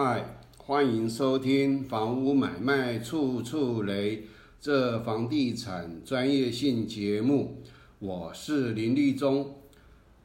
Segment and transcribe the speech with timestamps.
[0.00, 4.22] 嗨，欢迎收听房屋买卖处处雷
[4.60, 7.60] 这房地产专业性节目，
[7.98, 9.56] 我是林立忠。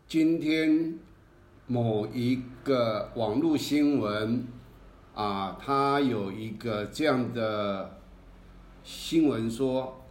[0.08, 1.00] 今天
[1.66, 4.46] 某一个网络新闻
[5.16, 7.98] 啊，它有一个这样的
[8.84, 10.04] 新闻说，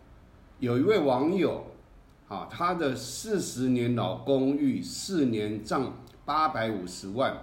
[0.58, 1.66] 有一位网友
[2.26, 7.40] 啊，他的四十年老公寓四年涨八百五十万。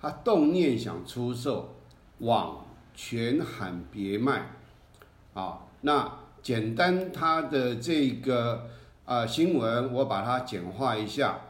[0.00, 1.76] 他动念想出售，
[2.18, 4.50] 网全喊别卖，
[5.34, 8.68] 啊，那简单他的这个
[9.04, 11.40] 啊新闻，我把它简化一下。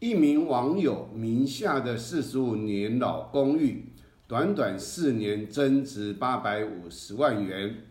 [0.00, 3.84] 一名网友名下的四十五年老公寓，
[4.26, 7.84] 短短四年增值八百五十万元，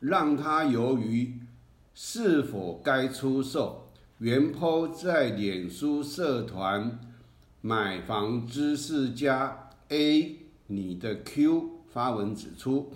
[0.00, 1.38] 让他由于
[1.94, 6.98] 是否该出售，原抛在脸书社团。
[7.64, 12.90] 买房知识家 A，你的 Q 发文指出，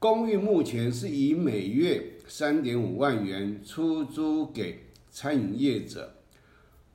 [0.00, 6.12] 公寓目前是以每月三点五万元出租给餐饮业者。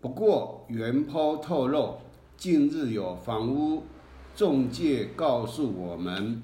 [0.01, 1.99] 不过原抛透露，
[2.35, 3.83] 近日有房屋
[4.35, 6.43] 中介告诉我们，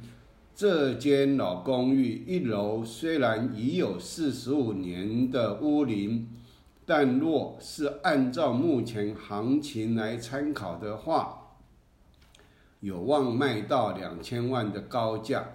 [0.56, 6.30] 这间老公寓一楼虽然已有四十五年的屋龄。
[6.86, 11.56] 但若是按照目前行情来参考的话，
[12.82, 15.52] 有望卖到两千万的高价。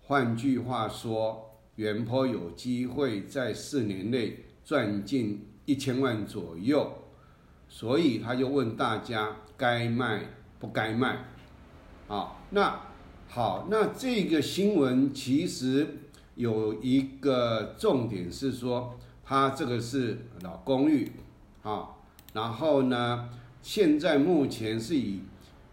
[0.00, 6.92] 换句话说，原坡有机会在四年内赚进一千万左右。
[7.68, 10.26] 所以他就问大家该卖
[10.60, 11.24] 不该卖？
[12.06, 12.80] 啊，那
[13.26, 15.98] 好，那这个新闻其实
[16.36, 18.94] 有一个重点是说。
[19.28, 21.12] 他这个是老公寓，
[21.62, 21.90] 啊，
[22.32, 23.28] 然后呢，
[23.60, 25.20] 现在目前是以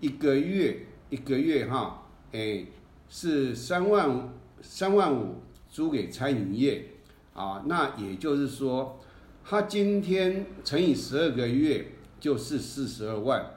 [0.02, 2.04] 一个月一个月哈，
[2.34, 2.66] 哎，
[3.08, 4.28] 是三万
[4.62, 5.36] 三万五
[5.70, 6.86] 租给餐饮业，
[7.34, 9.00] 啊，那也就是说，
[9.46, 13.52] 他今天乘以十二个月就是四十二万，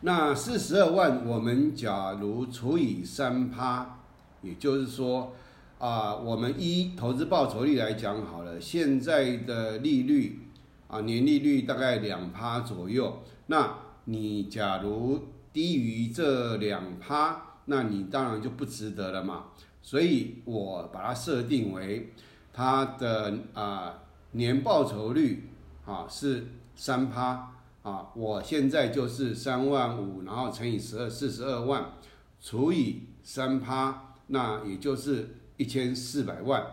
[0.00, 3.98] 那四十二万我们假如除以三趴，
[4.40, 5.34] 也就是说。
[5.78, 10.40] 啊，我们依投资报酬率来讲好了，现在的利率
[10.88, 13.20] 啊，年利率大概两趴左右。
[13.48, 15.20] 那你假如
[15.52, 19.46] 低于这两趴，那你当然就不值得了嘛。
[19.82, 22.12] 所以我把它设定为
[22.52, 23.98] 它的啊
[24.32, 25.50] 年报酬率
[25.84, 27.52] 啊是三趴
[27.82, 31.92] 啊，我现在就是三万五，然后乘以十二，四十二万
[32.40, 35.40] 除以三趴，那也就是。
[35.56, 36.64] 一千四百万，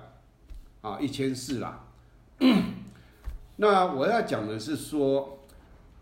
[0.81, 1.85] 啊，一千四啦。
[3.57, 5.39] 那我要讲的是说，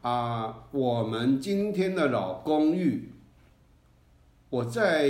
[0.02, 3.12] 啊，我们今天的老公寓，
[4.50, 5.10] 我在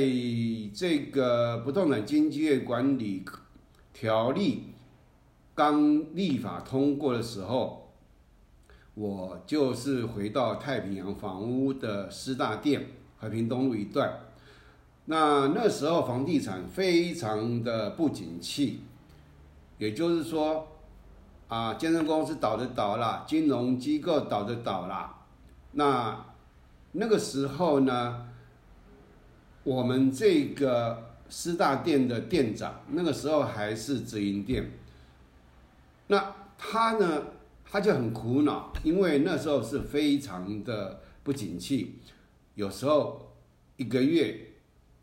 [0.74, 3.24] 这个不动产经纪业管理
[3.94, 4.74] 条例
[5.53, 7.91] 刚立法通过的时候，
[8.96, 12.88] 我就是回到太平洋房屋的师大店
[13.18, 14.12] 和平东路一段。
[15.12, 18.81] 那那时候房地产非常的不景气，
[19.80, 20.68] 也就是说，
[21.47, 25.16] 啊，健身公司倒的倒了，金融机构倒的倒了。
[25.72, 26.28] 那
[26.92, 28.28] 那个时候呢，
[29.64, 34.72] 我们这个师大店的店长，那个时候还是直营店，
[36.06, 37.24] 那他呢，
[37.66, 41.96] 他就很苦恼，因为那时候是非常的不景气，
[42.53, 43.34] 有时候
[43.78, 44.46] 一个月。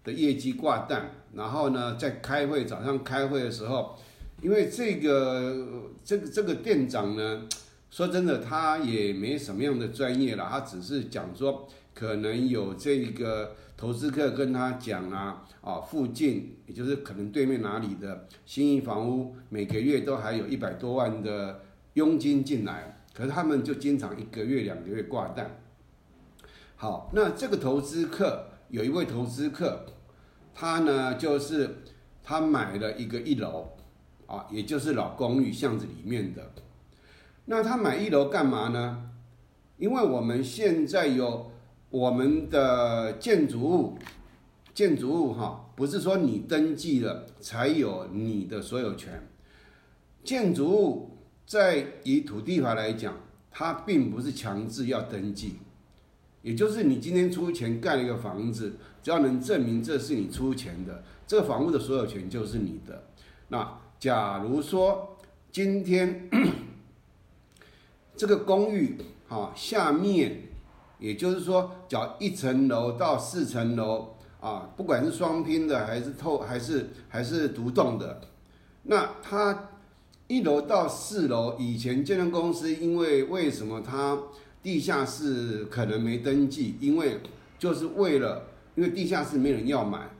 [0.06, 3.98] 的业绩挂单，然后呢，在开会早上开会的时候，
[4.40, 7.48] 因为这个这个这个店长呢，
[7.90, 21.62] 说真的，他也没什么样的专业了，他只是讲说，可能有这个投资客跟他讲啊，啊，附近也就是可能对面哪里的新义房屋，每个月都还有一百多万的
[21.94, 25.58] 佣金进来，可是他们就经常一个月两个月挂单。
[26.76, 29.84] 好，那这个投资客有一位投资客。
[30.58, 31.82] 他呢，就是
[32.24, 33.72] 他买了一个一楼，
[34.26, 36.50] 啊，也就是老公寓巷子里面的。
[37.44, 39.10] 那他买一楼干嘛呢？
[39.76, 41.52] 因为我们现在有
[41.90, 43.98] 我们的建筑物，
[44.72, 49.28] 建筑物哈，不是说你登记了才有你的所有权。
[50.24, 53.14] 建筑物在以土地法来讲，
[53.50, 55.56] 它并不是强制要登记。
[56.46, 63.02] 也就是你今天出钱盖了一个房子，只要能证明这是你出钱的，这个房屋的所有权就是你的。
[63.48, 65.16] 那假如说
[65.50, 66.30] 今天
[68.16, 68.96] 这个公寓
[69.26, 70.42] 哈下面
[71.00, 78.20] 也就是说，缴一层楼到四层楼啊，不管是双拼的还是透还是还是独栋的，
[78.84, 79.70] 那它
[80.28, 84.16] 一楼到四楼，以前建筑公司因为为什么它
[84.66, 86.74] 地下室可能没登记？
[86.80, 87.20] 因为
[87.56, 90.10] 就是为了因为地下室没人要买，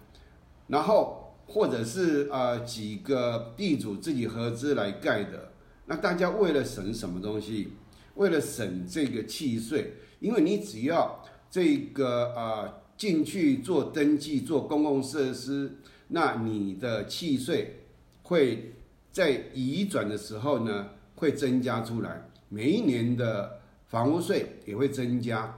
[0.69, 5.51] 然后或者是呃几个地主自己合资来盖的，
[5.87, 7.71] 那大家为了省什么东西？
[8.15, 9.95] 为了省这个契税。
[10.21, 15.73] 因为你只要这个呃进去做登记做公共设施，
[16.07, 17.81] 那你的契税
[18.23, 18.77] 会
[19.11, 23.56] 在移转的时候呢会增加出来，每一年的
[23.89, 25.57] 房屋税也会增加，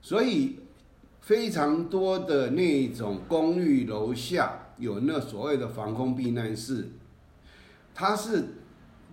[0.00, 0.58] 所以
[1.20, 6.88] 非常多的那种公寓楼下有那所谓的防空避难室，
[7.94, 8.44] 它是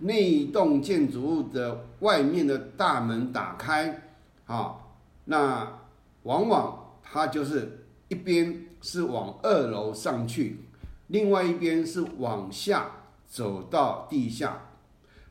[0.00, 4.00] 那一栋建筑物的外面的大门打开。
[4.46, 4.76] 啊，
[5.24, 5.80] 那
[6.24, 10.66] 往往它就是一边是往二楼上去，
[11.06, 12.90] 另外一边是往下
[13.26, 14.73] 走到地下。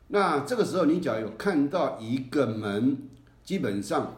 [0.08, 3.08] 那这个时候，你只要有看到一个门，
[3.42, 4.16] 基本上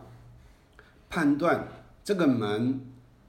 [1.09, 1.69] 判断
[2.03, 2.81] 这个门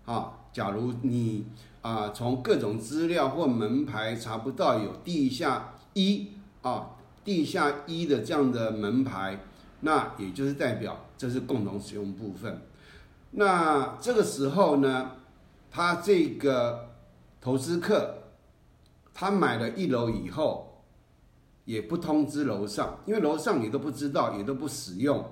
[0.05, 1.45] 啊，假如你
[1.81, 6.31] 啊从各种资料或门牌查不到有地下一
[6.61, 6.91] 啊
[7.23, 9.39] 地下一的这样的门牌，
[9.81, 11.05] 那也就是代表。
[11.17, 12.61] 这是共同使用部分。
[13.31, 15.13] 那这个时候呢，
[15.71, 16.89] 他这个
[17.41, 18.19] 投资客，
[19.15, 20.66] 他买了一楼以后，
[21.67, 25.23] 也不通知楼上，因为楼上也都不知道，也都不使用。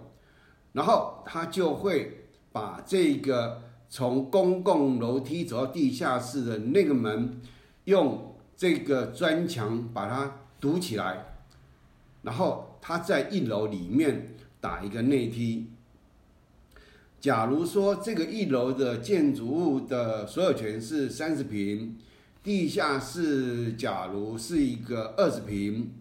[0.73, 7.39] 然后他就会把这个从公共楼梯走到地下室的那个门，
[7.85, 11.37] 用这个砖墙把它堵起来，
[12.23, 15.71] 然后他在一楼里面打一个内梯。
[17.21, 21.97] 假如说这个一楼的建筑物的所有权是三十平，
[22.43, 25.91] 地下室假如是一个二十平，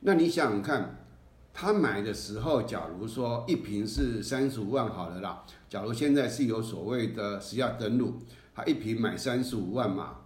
[0.00, 1.04] 那你想想看，
[1.52, 8.18] 他买的时候，假如说一瓶是三十五万好了啦，假如现在是有所谓的实价登录，
[8.54, 10.18] 他一瓶买三十五万嘛，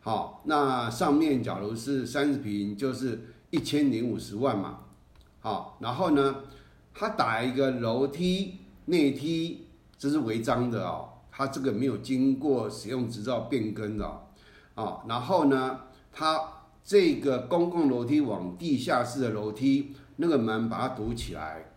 [0.00, 4.80] 好，那上面假如是三十瓶就是一千零五十万嘛，
[5.40, 6.36] 好，然后呢，
[6.94, 8.58] 他打一个楼梯。
[8.90, 9.66] 内梯
[9.98, 14.06] 这是违章的哦，他这个没有经过使用执照变更的
[14.74, 15.02] 啊。
[15.06, 15.80] 然后呢，
[16.10, 16.40] 他
[16.88, 21.70] 这个公共楼梯往地下室的楼梯那个门把它堵起来，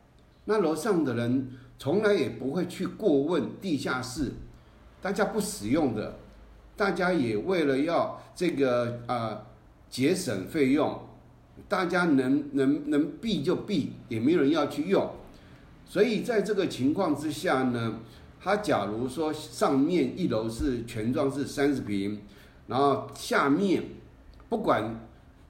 [0.46, 4.32] 那楼上的人从来也不会去过问地下室，
[5.02, 6.18] 大家不使用的，
[6.78, 9.46] 大家也为了要这个呃
[9.90, 10.98] 节省费用，
[11.68, 15.12] 大家能能能避就避，也没有人要去用。
[15.86, 18.00] 所以在这个情况之下呢，
[18.40, 22.22] 他假如说上面一楼是全幢是三十平，
[22.68, 23.84] 然后下面
[24.52, 25.00] 不管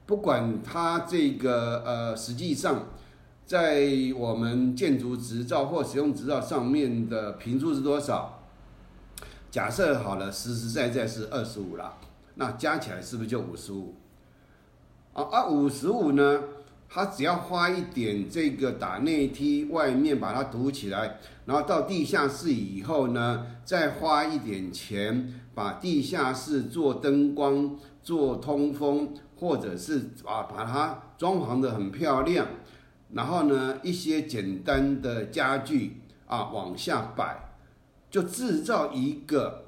[0.05, 2.85] 不管他这个呃实际上
[3.47, 8.43] 在我们建筑执照或使用执照上面的平数是多少？
[9.49, 11.97] 假设好了，实实在在是二十五了，
[12.35, 13.95] 那加起来是不是就五十五？
[15.13, 16.43] 啊啊，五十五呢？
[16.87, 32.47] 他只要花一点这个打内梯，外面把它堵起来，然后到地下室以后呢，再花一点钱把地下室做灯光、做通风，或者是啊把它装潢的很漂亮，
[33.13, 37.53] 然后呢一些简单的家具啊往下摆，
[38.09, 39.65] 就制造一个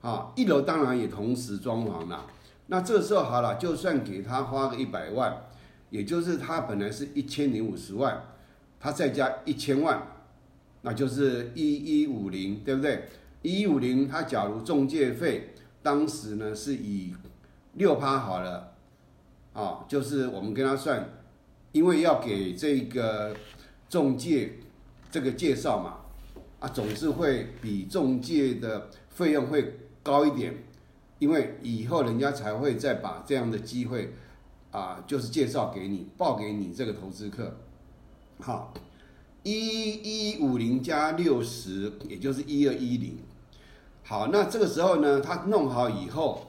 [0.00, 2.26] 啊一楼当然也同时装潢了。
[2.66, 5.42] 那这时候好了，就算给他花个一百万。
[5.88, 8.20] 也就是他本来是一千零五十万，
[8.80, 10.02] 他再加一千万，
[10.82, 13.04] 那就是一一五零，对不对？
[13.42, 17.14] 一一五零，他假如中介费当时呢是以
[17.76, 18.74] 六趴好了，
[19.54, 21.08] 啊，就是我们跟他算，
[21.72, 23.34] 因为要给这个
[23.88, 24.58] 中介
[25.10, 25.98] 这个介绍嘛，
[26.60, 30.54] 啊，总是会比中介的费用会高一点，
[31.18, 34.12] 因为以后人家才会再把这样的机会。
[34.72, 37.56] 啊，就是介绍给你，报给你这个投资客，
[38.40, 38.74] 好，
[39.42, 43.16] 一一五零加六十，也就是一二一零。
[44.02, 46.46] 好，那这个时候呢，他弄好以后，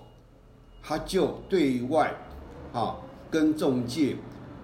[0.88, 2.16] 他就对外，
[2.72, 2.96] 啊，
[3.30, 4.16] 跟中介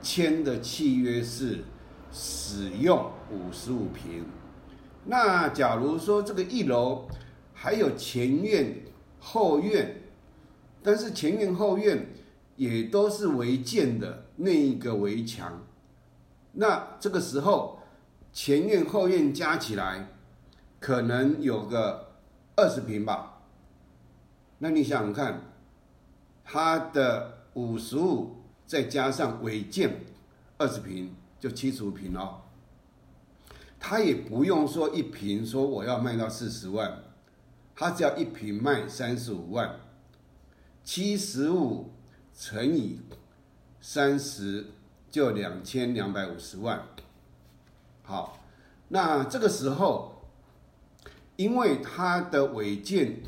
[0.01, 1.65] 签的契约是
[2.13, 4.23] 使用五十五平。
[5.03, 7.09] 那假如说这个一楼
[7.53, 8.73] 还有前院
[9.19, 9.97] 后院，
[10.81, 12.07] 但是前院后院。
[12.55, 15.63] 也都是违建的那一个围墙，
[16.51, 17.79] 那这个时候
[18.31, 20.07] 前院后院加起来，
[20.79, 22.13] 可能有个
[22.55, 23.41] 二十平吧。
[24.59, 25.41] 那你想想看，
[26.43, 30.01] 它的五十五再加上违建
[30.57, 32.41] 二十平，就七十五平哦。
[33.79, 37.03] 他也不用说一平说我要卖到四十万，
[37.75, 39.77] 他只要一平卖三十五万，
[40.85, 41.91] 七十五
[42.33, 43.01] 乘以
[43.81, 44.67] 三十
[45.11, 46.81] 就两千两百五十万。
[48.03, 48.39] 好，
[48.87, 50.29] 那这个时候，
[51.35, 53.21] 因为它的违建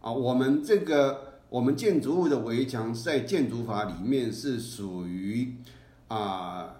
[0.00, 1.25] 啊，我们这个
[1.56, 5.54] 我们建筑物的围墙在建筑法里面是属于
[6.08, 6.74] 啊。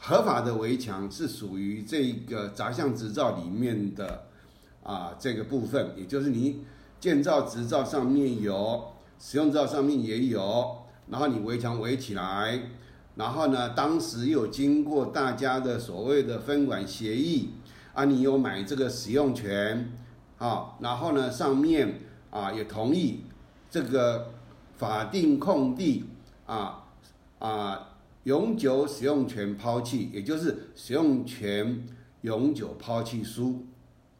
[0.00, 4.26] 合法的围墙是属于这个杂项执照里面的
[4.84, 6.60] 啊这个部分，也就是你
[7.00, 12.60] 建造执照上面有，使用照上面也有，然后你围墙围起来，
[13.16, 17.48] 然后呢，当时有经过大家的所谓的分管协议
[17.94, 19.90] 啊，你有买这个使用权
[20.36, 23.22] 啊，然后呢上面啊也同意
[23.70, 24.34] 这个
[24.76, 26.04] 法定空地
[26.46, 26.84] 啊
[27.38, 27.84] 啊。
[28.24, 31.86] 永久使用权抛弃，也就是使用权
[32.20, 33.64] 永久抛弃书。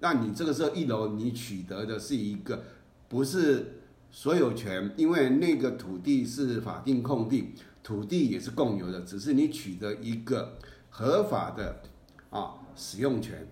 [0.00, 2.64] 那你这个时候一楼你取得的是一个
[3.06, 7.52] 不是所有权，因为那个土地是法定空地，
[7.82, 10.56] 土地也是共有的，只是你取得一个
[10.88, 11.82] 合法的
[12.30, 13.46] 啊使用权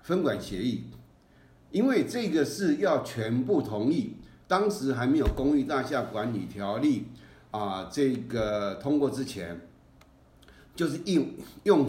[0.00, 0.84] 分管协议。
[1.70, 4.14] 因为这个是要全部同意，
[4.48, 7.06] 当时还没有公寓大厦管理条例。
[7.50, 9.58] 啊，这个通过之前，
[10.76, 11.26] 就是用
[11.62, 11.88] 用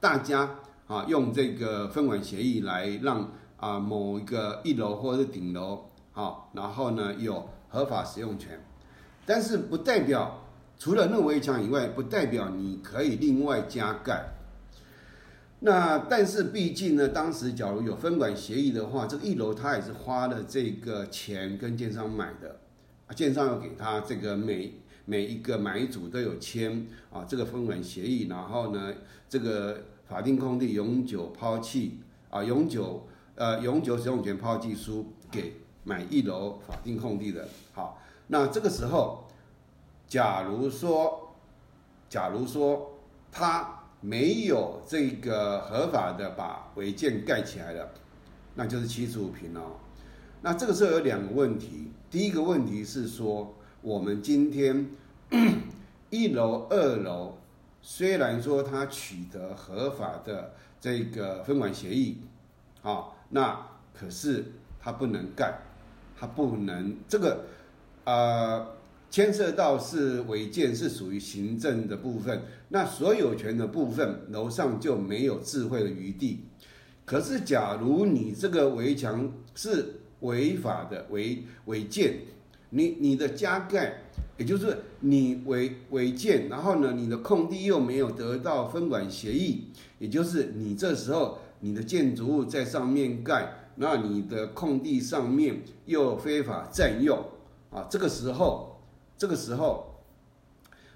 [0.00, 0.48] 大家
[0.86, 8.58] 啊用这个分管协议来让啊某一个一楼或者是顶楼啊，然后呢有合法使用权，
[9.26, 10.42] 但是不代表
[10.78, 14.24] 除了那围墙以外，不代表你可以另外加盖。
[15.64, 22.60] 那但是毕竟呢，当时假如有分管协议的话，这个一楼他也是花了这个钱跟建商买的，
[23.06, 24.80] 啊建商要给他这个每。
[25.06, 28.90] 每一个买主都有签啊，这个分管协议，然后呢，
[29.28, 37.46] 这个法定空地永久抛弃啊，永久呃永久使用权抛弃书给买一楼法定空地的。
[37.74, 39.26] 好，那这个时候，
[40.08, 41.34] 假如说，
[42.08, 42.94] 假如说
[43.30, 47.88] 他没有这个合法的把违建盖起来了，
[48.54, 49.76] 那就是七十五平哦。
[50.42, 53.54] 那这个时候有两个问题，第一个问题是说。
[53.84, 54.88] 我们今天
[56.08, 57.36] 一楼、二楼，
[57.82, 62.16] 虽然说他取得合法的这个分管协议，
[62.80, 65.58] 啊，那可是他不能盖，
[66.18, 67.44] 他不能这个，
[68.04, 68.66] 呃，
[69.10, 72.40] 牵涉到是违建，是属于行政的部分，
[72.74, 76.40] 那所有权的部分，楼上就没有智慧的余地。
[77.04, 82.16] 可是，假如你这个围墙是违法的违违建。
[82.70, 84.02] 你你的加盖，
[84.36, 89.68] 也就是你违违建，然后呢，你的空地又没有得到分管协议，
[90.00, 97.24] 也就是你这时候你的建筑物在上面盖，那你的空地上面又非法占用
[97.70, 98.80] 啊，这个时候，
[99.16, 99.93] 这个时候，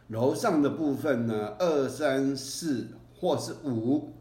[0.09, 2.89] 楼上的部分呢，二三四
[3.19, 4.13] 或是五，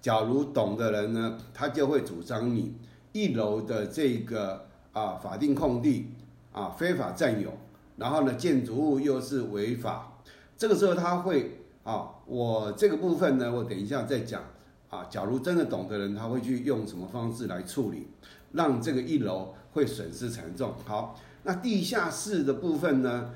[0.00, 2.74] 假如懂的人呢，他就会主张你
[3.12, 6.10] 一楼的这个啊法定空地。
[6.54, 7.50] 啊，非法占有，
[7.96, 10.18] 然后呢，建筑物又是违法，
[10.54, 14.42] 这个时候他会啊，我这个部分呢，我等一下再讲
[14.90, 15.06] 啊。
[15.08, 18.06] 假如真的懂的人，他会去用什么方式来处理，
[18.52, 20.74] 让这个一楼会损失惨重。
[20.84, 23.30] 好，那地下室的部分呢？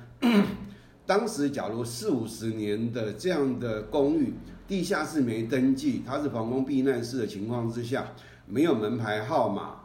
[1.06, 4.34] 当时假如四五十年的这样的公寓，
[4.66, 8.12] 地下室没登记，它是防空避难室的情况之下，
[8.46, 9.76] 没有门牌号码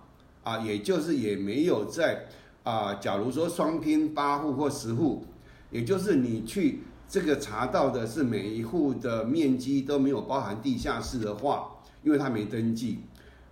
[0.43, 2.25] 啊，也就是也没有在。
[2.63, 5.25] 啊，假如说双拼八户或十户，
[5.71, 11.71] 也就是你去这个查到的是每一户的面积都没有包含地下室的话，
[12.03, 12.99] 因为它没登记，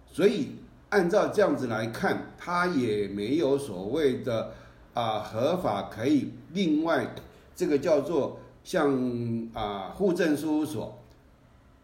[0.06, 0.50] 所以
[0.90, 4.52] 按照这样子来看，它也没有所谓的
[4.94, 7.16] 啊合法可以另外
[7.60, 10.98] 这个叫做向啊户政事务所，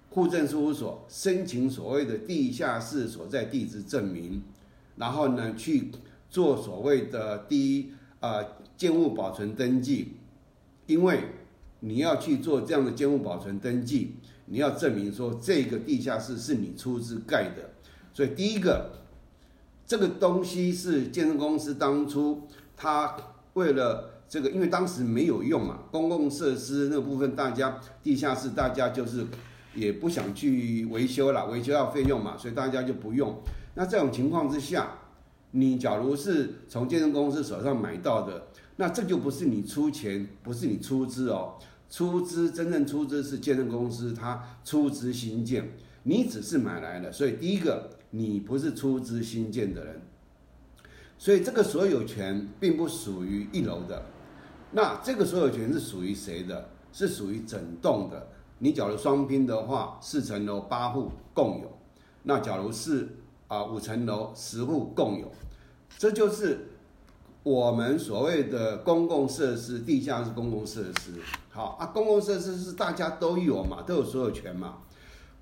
[0.10, 4.41] 户政事务所申请所谓的地下室所在地址证明，
[4.96, 5.91] 然后呢去。
[6.27, 8.44] 做所谓的第一啊
[8.75, 10.17] 建物保存登记，
[10.86, 11.20] 因为
[11.79, 14.15] 你要去做这样的建物保存登记，
[14.48, 17.70] 你要证明说这个地下室是你出资盖的，
[18.12, 18.91] 所以第一个
[19.86, 22.41] 这个东西是建设公司当初
[22.75, 23.15] 他
[23.53, 29.25] 为了这个，因为当时没有用嘛，公共设施那部分大家地下室大家就是
[29.75, 33.38] 也不想去维修了，维修要费用嘛，所以大家就不用。
[33.75, 34.89] 那这种情况之下，
[35.51, 41.55] 你假如是从健身公司手上买到的，那这就不是你出钱，不是你出资哦。
[41.88, 45.70] 出资真正出资是健身公司，他出资新建，
[46.03, 47.12] 你只是买来了。
[47.12, 50.01] 所以第一个，你不是出资新建的人，
[51.17, 54.03] 所以这个所有权并不属于一楼的。
[54.75, 56.67] 那这个所有权是属于谁的？
[56.91, 58.27] 是属于整栋的。
[58.60, 61.67] 你假如双拼的话，四层楼八户共有；
[62.24, 63.08] 那假如是
[63.48, 65.32] 啊五层楼十户共有，
[65.98, 66.67] 这就是
[67.44, 71.22] 我们所谓的公共设施，地下是公共设施。
[71.50, 74.79] 好啊，公共设施是大家都有嘛，都有所有权嘛。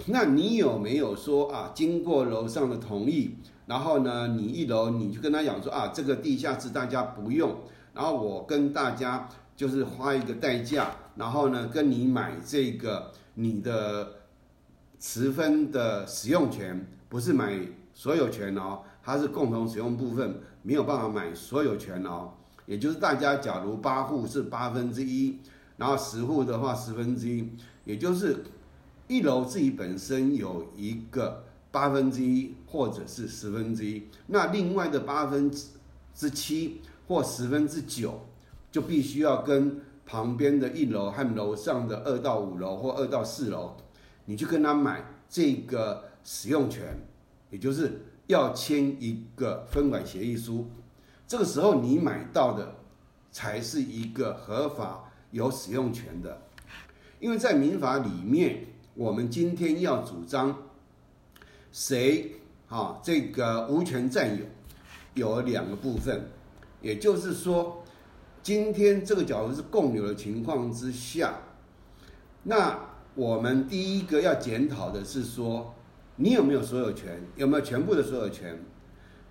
[0.06, 3.36] 那你有没有说啊，经过楼上的同意，
[3.66, 7.56] 然后呢，你一楼你就跟他讲说啊，这个地下室大家不用，
[7.94, 9.30] 然后我跟大家。
[9.56, 14.14] 就是花一个代价，然后呢，跟你买这个你的
[15.00, 17.60] 十分的使用权，不是买
[17.94, 22.32] 所有权哦，它是共同使用部分，没有办法买所有权哦。
[22.66, 25.38] 也就是大家假如八户是八分之一，
[25.78, 27.48] 然后十户的话十分之一，
[27.86, 28.44] 也就是
[29.08, 35.52] 一楼自己本身有一个八分之一或者是十分之一，那另外的八分
[36.16, 38.26] 之七或十分之九。
[38.72, 43.78] 就必须要跟旁边的一楼和楼上的二到五楼或二到四楼，
[44.26, 46.98] 你去跟他买这个使用权，
[47.52, 50.68] 也就是要签一个分管协议书。
[51.28, 52.78] 这个时候你买到的
[53.32, 56.42] 才是一个合法有使用权的，
[57.20, 60.58] 因为在民法里面，我们今天要主张
[61.72, 62.32] 谁
[62.70, 64.46] 啊这个无权占有，
[65.14, 66.32] 有两个部分，
[66.84, 67.80] 也就是说。
[68.44, 71.34] 今天这个假如是共有的情况之下，
[72.44, 72.78] 那
[73.16, 75.74] 我们第一个要检讨的是说，
[76.18, 77.22] 你有没有所有权？
[77.38, 78.60] 有没有全部的所有权？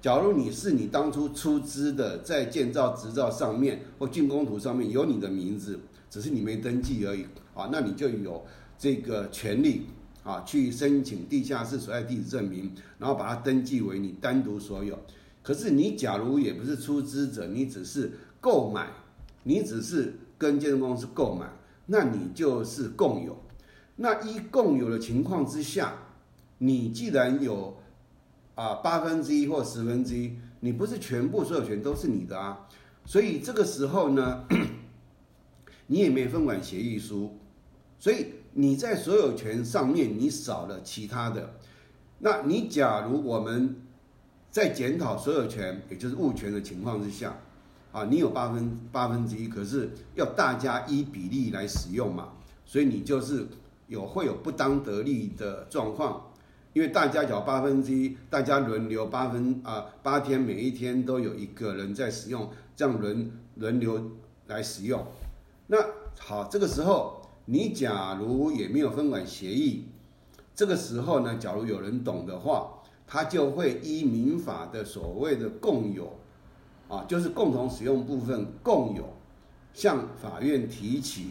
[0.01, 8.43] 假如你是你当初出资的，在建造执照上面或竣工图上面有你的名字，只是你没登记而已啊，那你就有
[8.79, 9.89] 这个权利
[10.25, 14.99] 啊，去申请地下室所在地址证明，然后把它登记为你单独所有。
[15.43, 18.89] 可是你假如也不是出资者，你只是购买。
[19.45, 21.51] 你只是跟建筑公司购买，
[21.87, 23.37] 那你就是共有。
[23.97, 25.95] 那一共有的情况之下，
[26.59, 27.77] 你既然有
[28.55, 32.69] 啊八分之一或十分之一，你不是全部所有权都是你的啊。
[33.05, 34.45] 所以这个时候呢，
[35.89, 37.37] 你也没分管协议书，
[37.99, 41.55] 所以你在所有权上面你少了其他的。
[42.21, 43.75] 那你假如我们
[44.53, 47.37] 在检讨所有权，也就是物权的情况之下。
[47.91, 52.29] 啊，你有八分八分之一，可是要大家依比例来使用嘛，
[52.65, 53.47] 所以你就是
[53.87, 56.33] 有会有不当得利的状况，
[56.73, 64.13] 因为大家缴八分之一，大家轮流八分啊八天，每一天都有一个人在使用，这样轮轮流
[64.47, 65.07] 来使用。
[65.67, 65.77] 那
[66.19, 69.85] 好，这个时候你假如也没有分管协议，
[70.55, 76.19] 这个时候呢，假如有人懂的话，他就会依民法的所谓的共有。
[76.89, 79.17] 啊，就是共同使用部分共有，
[79.73, 81.31] 向法院提起，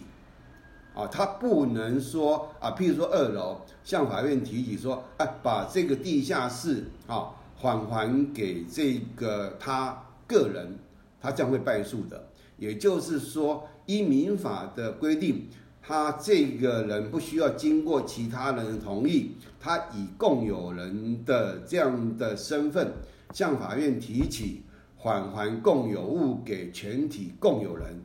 [0.96, 7.30] 啊，他不能说啊，譬如说二楼向法院提起说，哎，把这个地下室啊
[7.62, 10.80] 返还给这个他个人，
[11.20, 12.30] 他将会败诉的。
[12.58, 15.48] 也就是说，依民法的规定，
[15.82, 22.94] 他这个人不需要经过其他人同意，他以共有人的这样的身份
[23.34, 24.64] 向法院提起。
[25.04, 28.04] 返还共有物给全体共有人，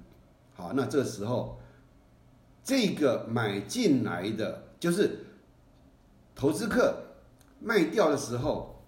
[0.55, 1.61] 好，那这时候
[2.65, 5.27] 这个买进来的就是
[6.35, 6.97] 投资客
[7.61, 8.83] 卖掉的时候，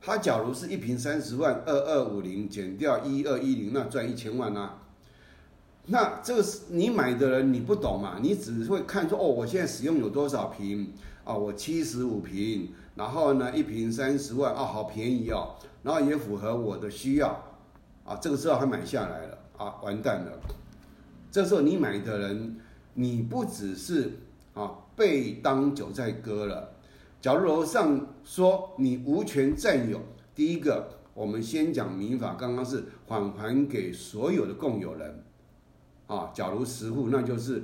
[0.00, 4.85] 他假如是一瓶三十万，二二五零减掉一二一零，那赚一千万啊。
[5.88, 8.18] 那这个是你买的人，你不懂嘛？
[8.20, 10.92] 你只会看说哦，我现在使用有多少瓶
[11.24, 11.32] 啊？
[11.32, 17.40] 我七十五瓶，然后呢，一瓶三十万啊，好便宜哦，然后也符合我的需要
[18.04, 18.16] 啊。
[18.16, 20.32] 这个时候还买下来了啊，完蛋了。
[21.30, 22.56] 这时候你买的人，
[22.94, 24.18] 你不只是
[24.54, 26.72] 啊被当韭菜割了。
[27.20, 30.00] 假如楼上说你无权占有，
[30.34, 35.22] 第一个，我们先讲民法，刚刚是返还给所有的共有人。
[36.06, 37.62] 啊，假如十户，那就是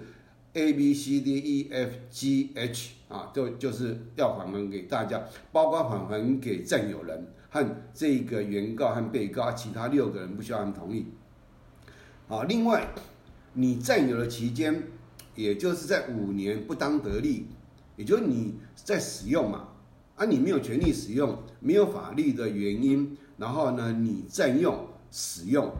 [0.54, 11.06] A B C D E F G H 啊，就就是要返还给大家，包括返还给占有人和这个原告和被告，其他六个人不需要他们同意。
[12.28, 12.88] 啊，另外，
[13.54, 14.82] 你占有的期间，
[15.34, 17.46] 也就是在五年不当得利，
[17.96, 19.68] 也就是你在使用嘛，
[20.16, 25.70] 啊，你没有权利使用，没有法律的原因，然后呢，你占用使用，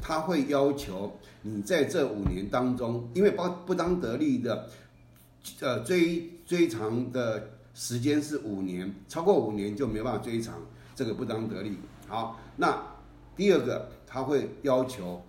[0.00, 4.68] 他会要求你在这五年当中，因为不不当得利的，
[5.60, 10.54] 呃，追追偿的时间是五年，超过五年就没办法追偿
[10.94, 11.78] 这个不当得利。
[12.08, 12.80] 好，那
[13.36, 15.22] 第二个他会要求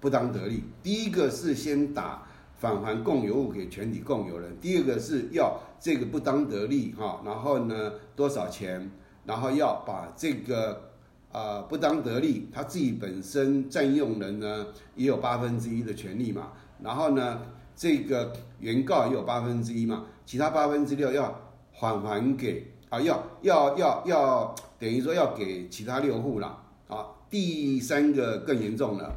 [0.00, 2.26] 不当得利，第一个是先打。
[2.56, 4.58] 返还共有物给全体共有人。
[4.58, 8.90] 第二个是要这个不当得利哈，然后呢多少钱？
[9.26, 10.92] 然后要把这个
[11.34, 14.66] 呃不当得利，他自己本身占用人呢
[14.96, 16.52] 也有八分之一的权利嘛。
[16.82, 17.42] 然后呢
[17.76, 21.38] 这个原告也有八分之一嘛，其他八分之六要
[21.78, 27.08] 返还给啊，要要要要等于说要给其他六户了啊。
[27.28, 29.12] 第三个更严重了，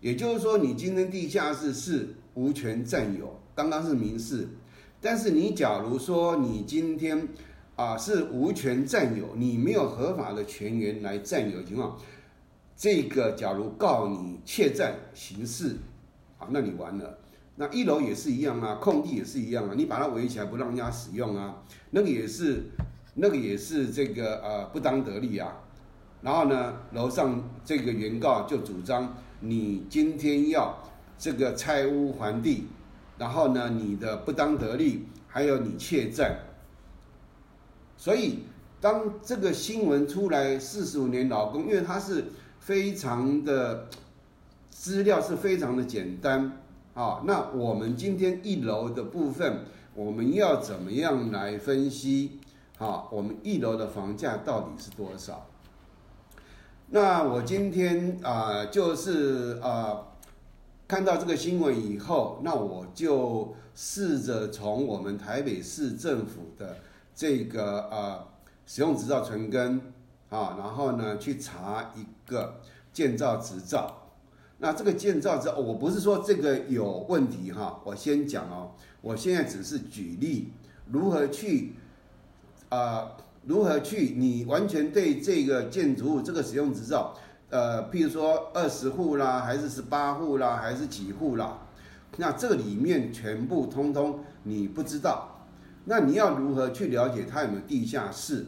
[0.00, 2.14] 也就是说你今天地下室是。
[2.36, 4.46] 无权占有，刚刚是民事，
[5.00, 7.26] 但是你假如说你今天
[7.76, 11.96] 啊是无权占有，你没有合法的权源来占有的情况，
[12.76, 15.76] 这个假如告你窃占刑事，
[16.38, 17.18] 啊，那你完了。
[17.54, 22.64] 那一楼也是一样啊，空地也是一样啊，你把它围起来不让人家使用啊，那个也是，
[23.14, 25.56] 那个也是这个呃不当得利啊。
[26.22, 30.82] 然后呢，楼上这个原告就主张你今天要。
[31.18, 32.66] 这个拆屋还地，
[33.16, 36.36] 然后呢，你的不当得利，还有你窃占，
[37.96, 38.40] 所以
[38.80, 42.26] 当这个新闻出来，四十五年老公，因为他是
[42.60, 43.88] 非常的
[44.70, 46.58] 资料是非常的简单
[46.94, 47.22] 啊。
[47.24, 52.40] 那我们今天一楼的部分，我们要怎么样来分析？
[52.78, 55.46] 好，我们一楼的房价到底是多少？
[56.90, 60.02] 那我今天啊，就是啊。
[60.88, 66.76] 看到这个新闻以后，那我就试着从我们台北市政府的
[67.16, 68.28] 这个呃
[68.66, 69.80] 使用执照存根
[70.28, 72.60] 啊，然后呢去查一个
[72.92, 74.02] 建造执照。
[74.58, 80.52] 那这个建造执，我不是说这个有问题哈，我先讲哦，我现在只是举例
[80.92, 81.74] 如何去
[82.68, 83.12] 啊，
[83.44, 87.14] 如何去你完全对这个建筑物这个使用执照。
[87.48, 91.58] 呃，譬如说二十户啦，还是十八户啦，还是几户啦？
[92.16, 95.35] 那这里面全部通通你不知道，
[95.86, 98.44] 那你要如何去了解它有没有地下室？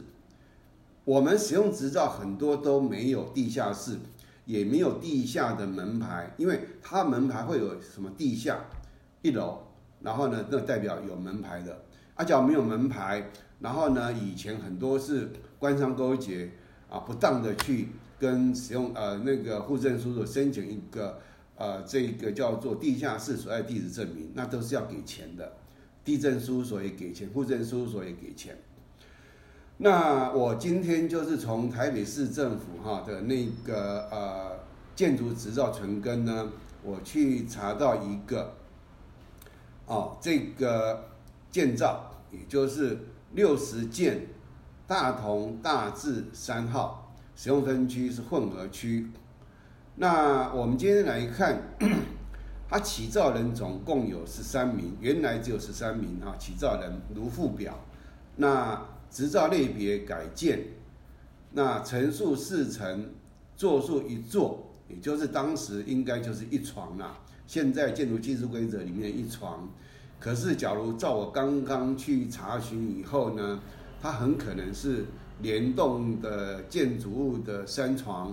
[1.05, 3.97] 我们使用执照很多都没有地下室，
[4.45, 8.67] 也没有地下的门牌，因为它门牌会有什么地下
[9.23, 9.61] 一楼，
[10.03, 11.85] 然后呢，那代表有门牌的。
[12.15, 16.51] 啊，假如没有门牌，然后呢，以前很多是官商勾结
[16.91, 17.89] 啊，不当的去。
[18.21, 21.21] 跟使用呃那个户政叔叔申请一个
[21.55, 25.53] 呃这个叫做地下室所在地址证明，那都是要给钱的。
[26.09, 28.57] 地震书所也给钱，户政书所也给钱。
[29.77, 34.59] 那我今天就是从台北市政府哈的那个呃
[34.97, 36.51] 建筑执照存根呢，
[36.83, 38.55] 我去查到一个
[39.85, 41.11] 哦这个
[41.51, 43.01] 建造，也就是
[43.35, 44.29] 六十件
[44.87, 47.13] 大同大智三号。
[47.37, 49.11] 使用分区是混合区，
[49.97, 51.61] 那我们今天来看，
[52.69, 56.37] 它起造人总共有十三名，原来只有十三名啊。
[56.39, 57.79] 起造人如附表，
[58.37, 60.61] 那执照类别改建，
[61.53, 63.11] 那层数四层，
[63.57, 67.19] 座数一座，也就是当时应该就是一床啦。
[67.47, 69.69] 现在建筑技术规则里面一床，
[70.21, 73.61] 可是假如照我刚刚去查询以后呢，
[74.01, 75.07] 它很可能是。
[75.41, 78.31] 联动的建筑物的三床，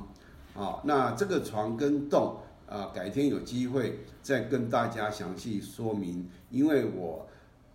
[0.55, 2.35] 啊，那这个床跟洞
[2.67, 6.29] 啊，改天有机会再跟大家详细说明。
[6.49, 7.27] 因为我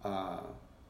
[0.02, 0.42] 啊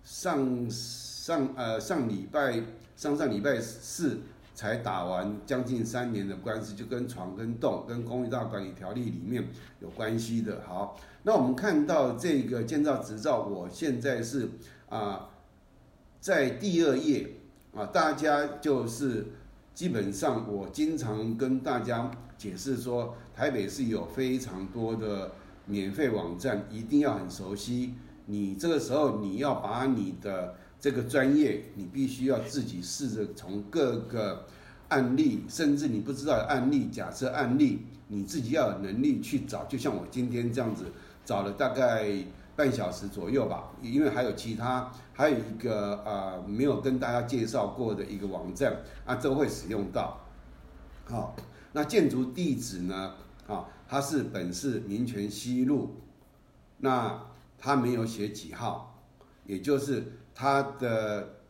[0.02, 2.62] 上上呃上礼拜
[2.96, 4.20] 上上礼拜四
[4.54, 9.48] 才打完将近三年的官司，就跟床跟洞跟公寓大管理条例里面
[9.80, 10.62] 有关系的。
[10.66, 14.48] 好，那我们看到这个建造执照，我现在是
[14.88, 15.30] 啊
[16.20, 17.34] 在第二页。
[17.72, 19.24] 啊，大家就是
[19.72, 25.32] 基本上，我经常跟大家解释说，台北是有非常多的
[25.64, 27.94] 免费网站，一定要很熟悉。
[28.26, 34.44] 你这个时候你要把你的这个专业，你必须要自己试着从各个
[34.88, 39.64] 案例，甚至你不知道的案例、假设案例，你自己要有能力去找。
[39.64, 40.84] 就像我今天这样子
[41.24, 42.12] 找了大概。
[42.56, 48.76] 半小时左右吧，因为还有其他，还有一个呃没有跟大家介绍过的一个网站
[49.06, 50.20] 啊，都会使用到。
[51.06, 51.34] 好，
[51.72, 53.14] 那建筑地址呢？
[53.50, 55.96] 啊，它是本市民权西路，
[56.78, 57.26] 那
[57.58, 59.02] 它没有写几号，
[59.44, 61.40] 也就是它的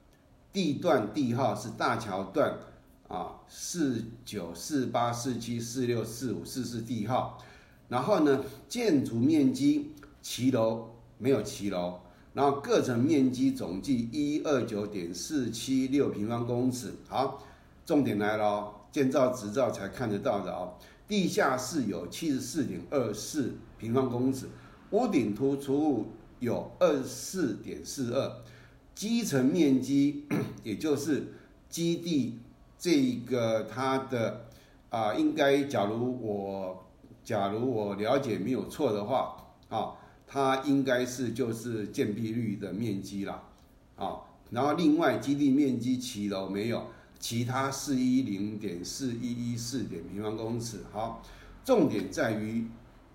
[0.50, 2.58] 地段地号是大桥段
[3.06, 7.38] 啊，四九四八四七四六四五四四地号。
[7.88, 12.00] 然后呢，建筑面积骑楼没有骑楼，
[12.32, 16.94] 然后各层面积总计一二九点四七六平方公尺。
[17.08, 17.42] 好，
[17.84, 20.74] 重点来了哦，建造执照才看得到的哦。
[21.10, 24.46] 地下室有七十四点二四平方公尺，
[24.92, 26.06] 屋顶突出物
[26.38, 28.32] 有二十四点四二，
[28.94, 30.24] 基层面积
[30.62, 31.32] 也就是
[31.68, 32.38] 基地
[32.78, 34.46] 这个它的
[34.88, 36.86] 啊，应该假如我。
[37.22, 39.36] 假如我了解没有错的话，
[39.68, 39.92] 啊，
[40.26, 43.42] 它应该是就是建蔽率的面积啦，
[43.94, 44.20] 啊，
[44.50, 46.86] 然后另外基地面积起楼没有，
[47.20, 50.78] 其他四一零点四一一四点平方公尺。
[50.90, 51.22] 好，
[51.64, 52.66] 重点在于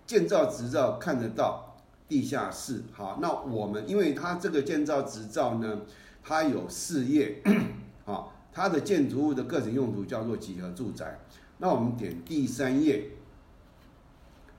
[0.07, 1.75] 建造执照看得到
[2.07, 2.83] 地下室。
[2.93, 5.81] 好，那我们因为它这个建造执照呢，
[6.23, 7.41] 它有四页，
[8.05, 11.19] 啊，它的建筑物的各种用途叫做集合住宅。
[11.57, 13.09] 那我们点第三页。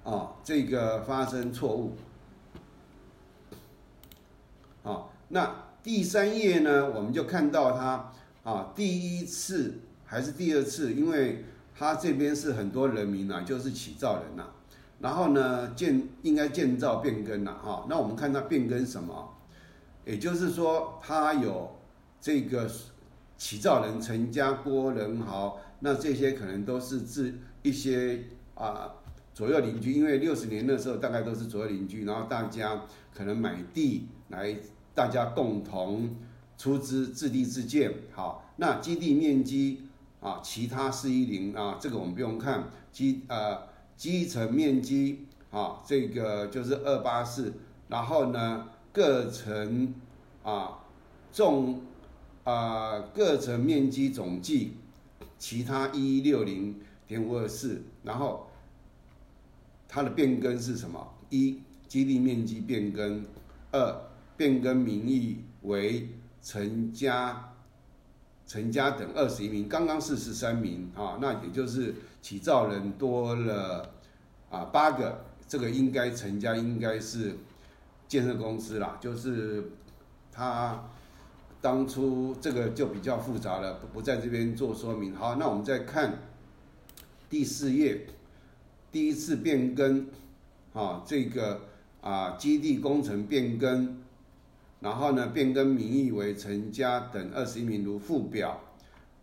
[0.03, 1.97] 啊，这个发生错误。
[4.85, 8.13] 啊，那第三页呢，我们就看到它
[8.47, 14.45] 啊，第一次还是第二次，因为他这边是很多人民呐，就是起造人呐，
[15.01, 19.35] 然后呢建应该建造变更了哈，那我们看它变更什么？
[20.05, 21.77] 也就是说，它有
[22.21, 22.71] 这个
[23.37, 28.23] 起造人陈家郭仁豪，那这些可能都是自一些
[28.55, 28.93] 啊。
[29.35, 32.81] 左右邻居，因为六十年那时候大概都是左右邻居，然后大家
[33.13, 34.57] 可能买地来，
[34.95, 36.09] 大家共同
[36.57, 37.93] 出资自地自建。
[38.13, 39.83] 好，那基地面积
[40.21, 43.63] 啊，其他四一零啊，这个我们不用看基呃
[43.97, 47.55] 基层面积啊，这个就是二八四，
[47.89, 49.95] 然后呢各层
[50.43, 50.85] 啊
[51.31, 51.83] 总
[52.45, 54.73] 啊各层面积总计
[55.39, 58.49] 其他一六零点五二四，然后。
[59.89, 61.15] 它的变更是什么？
[61.31, 63.25] 一基地面积变更，
[63.71, 66.09] 二变更名义为
[66.47, 67.55] 陈家，
[68.47, 73.91] 陈家等二十一名，刚刚是十三名啊，那也就是起造人多了
[74.49, 77.37] 啊八个，这个应该陈家应该是
[78.07, 79.73] 建设公司啦，就是
[80.31, 80.85] 他
[81.61, 85.17] 当初这个就比较复杂了，不在这边做说明。
[85.17, 86.21] 好，那我们再看
[87.29, 88.07] 第四页。
[88.93, 90.07] 第一次变更，
[90.73, 91.63] 啊，这个
[92.01, 93.99] 啊基地工程变更，
[94.81, 98.61] 然后呢变更名义为陈家等二十一名如附表，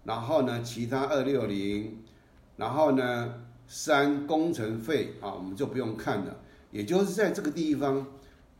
[0.04, 2.00] 然后呢其他二六零，
[2.58, 3.34] 然后呢
[3.68, 6.38] 三工程费啊我们就不用看了，
[6.72, 8.06] 也就是在这个地方，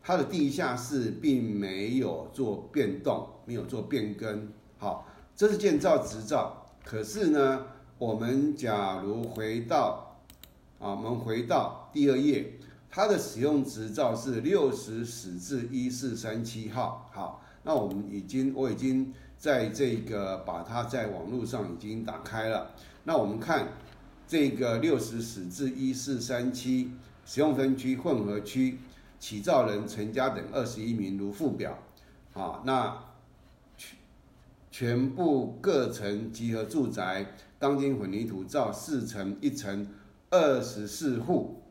[0.02, 7.66] 它的地下室并没有做变动，没有做变更，好，这是建造执照，可是呢
[7.98, 10.16] 我们假如回到
[10.78, 12.58] 啊，我们回到第二页，
[12.94, 17.10] 它的使用执照是六十始至一四三七号。
[17.12, 22.70] 好，那我们已经，我已经在这个把它在网络上已经打开了。
[23.02, 23.72] 那我们看
[24.28, 26.92] 这个六十始至一四三七
[27.26, 28.78] 使用分区混合区，
[29.18, 31.76] 起造人陈家等二十一名如附表。
[32.32, 32.96] 啊，那
[33.76, 33.98] 全
[34.70, 39.88] 全部各层集合住宅，钢筋混凝土造四层一层。
[40.30, 41.62] 二十四户，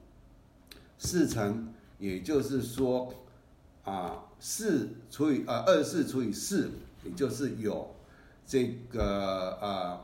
[0.97, 3.13] 四层，也就是说，
[3.83, 6.71] 啊，四除以呃二四除以四，
[7.03, 7.93] 也就是有
[8.45, 9.99] 这个呃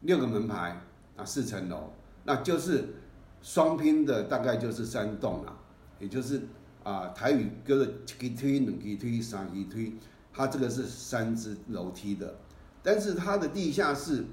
[0.00, 0.80] 六个门牌
[1.16, 1.92] 啊，四层楼，
[2.24, 2.94] 那就是
[3.42, 5.58] 双拼的大概就是三栋了，
[5.98, 6.42] 也就是
[6.84, 7.86] 啊台语叫做
[8.20, 9.92] 一推两级推三级推，
[10.32, 12.36] 它这个是三只楼梯的，
[12.82, 14.24] 但是它的地下室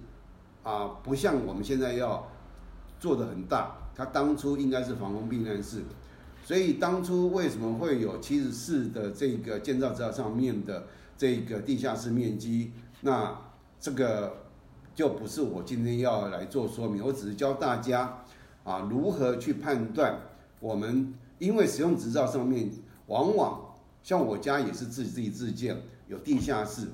[0.63, 2.31] 啊不像我们现在要。
[2.97, 5.81] 做的很大，它当初应该是防空避难室，
[6.43, 12.71] 所以当初为什么会有七十四的这个建造资料上面的这个地下室面积？
[13.01, 13.39] 那
[13.79, 14.43] 这个
[14.93, 18.23] 就不是我今天要来做说明，我只是教大家
[18.63, 20.19] 啊如何去判断。
[20.59, 22.69] 我们因为使用执照上面
[23.07, 26.87] 往往像我家也是自己自己自建有地下室，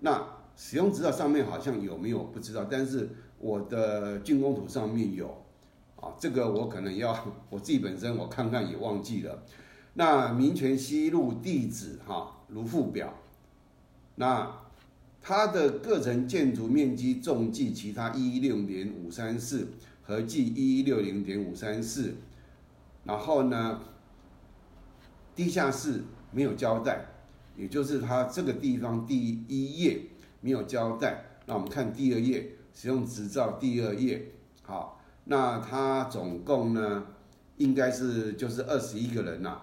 [0.00, 0.24] 那
[0.56, 3.08] 使用执照上面好像有没有不知道，但是。
[3.40, 5.32] 我的竣工图上面有，
[6.00, 7.16] 啊，这个我可能要
[7.50, 9.42] 我自己本身我看看也忘记了。
[9.94, 13.12] 那民权西路地址哈如附表，
[14.14, 14.50] 那
[15.20, 19.68] 它的各层建筑面积总计其他一一六点五三四，
[20.02, 22.14] 合计一一六零点五三四，
[23.04, 23.80] 然后呢，
[25.34, 27.06] 地下室没有交代，
[27.56, 30.00] 也就是它这个地方第一页
[30.40, 31.24] 没有交代。
[31.46, 34.30] 那我们看第二页，使用执照第二页，
[34.62, 34.97] 好，
[35.30, 37.04] 那它总共呢，
[37.58, 39.60] 应该是就是二十一个人呐。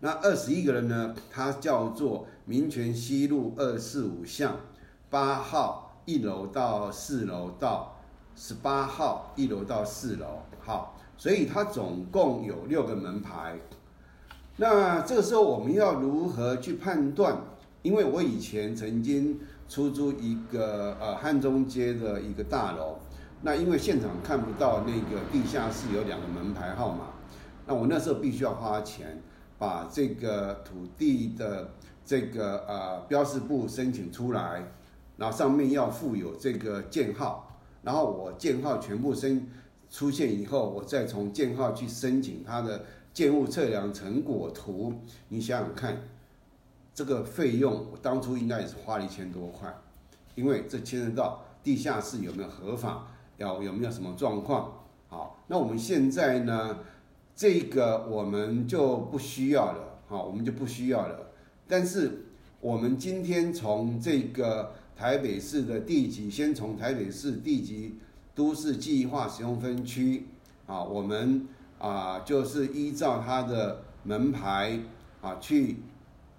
[0.00, 4.60] 那二十一个人呢，它叫做民权西路二四五巷
[5.08, 7.96] 八号一楼到四楼到
[8.36, 13.58] 十八号一楼到四楼，好，所以它总共有六个门牌。
[14.58, 17.38] 那这个时候我们要如何去判断？
[17.80, 19.40] 因为我以前曾经。
[19.68, 23.00] 出租一个呃汉中街的一个大楼，
[23.42, 27.06] 那因为现场看不到那个地下室有两个门牌号码，
[27.66, 29.22] 那我那时候必须要花钱
[29.58, 31.70] 把这个土地的
[32.04, 34.72] 这个呃标识部申请出来，
[35.16, 39.48] 然后上面要附有这个建号，然后我建号全部申
[39.90, 44.92] 出现以后，我再从建号去申请它的建物测量成果图，
[45.28, 45.96] 你想想看。
[46.94, 49.70] 这个费用我当初应该也是花了一千多块，
[50.34, 54.72] 因为这牵涉到地下室有没有合法，要有没有什么状况。
[55.08, 56.78] 好，那我们现在呢，
[57.34, 61.30] 这个我们就不需要了，好，我们就不需要了。
[61.68, 62.26] 但是
[62.60, 67.98] 我们今天从这个台北市的地级，先从台北市地级
[68.34, 70.26] 都市计划使用分区
[70.66, 71.46] 啊，我们
[71.78, 74.80] 啊就是依照它的门牌
[75.20, 75.76] 啊去。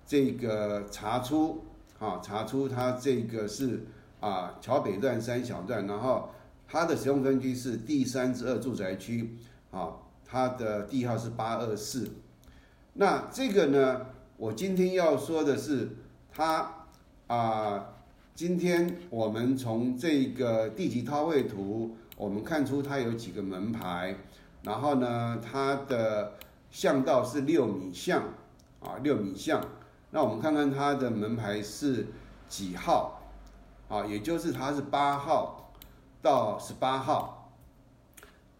[0.09, 1.65] 这个查出，
[1.99, 3.85] 啊，查出它这个是
[4.21, 6.29] 啊桥北段三小段，然后
[6.67, 9.37] 它的使用分区是第三至二住宅区，
[9.71, 9.93] 啊，
[10.25, 12.11] 它的地号是八二四。
[12.93, 15.89] 那这个呢，我今天要说的是，
[16.31, 16.85] 它
[17.27, 17.93] 啊，
[18.35, 24.17] 今天我们从这个地级套位图，我们看出它有几个门牌，
[24.63, 26.33] 然后呢，它的
[26.69, 28.23] 巷道是六米巷，
[28.81, 29.63] 啊，六米巷。
[30.11, 32.07] 那我们看看它的门牌是
[32.47, 33.21] 几号
[33.87, 34.05] 啊？
[34.05, 35.56] 也就是它是八号
[36.27, 37.53] 到十八号。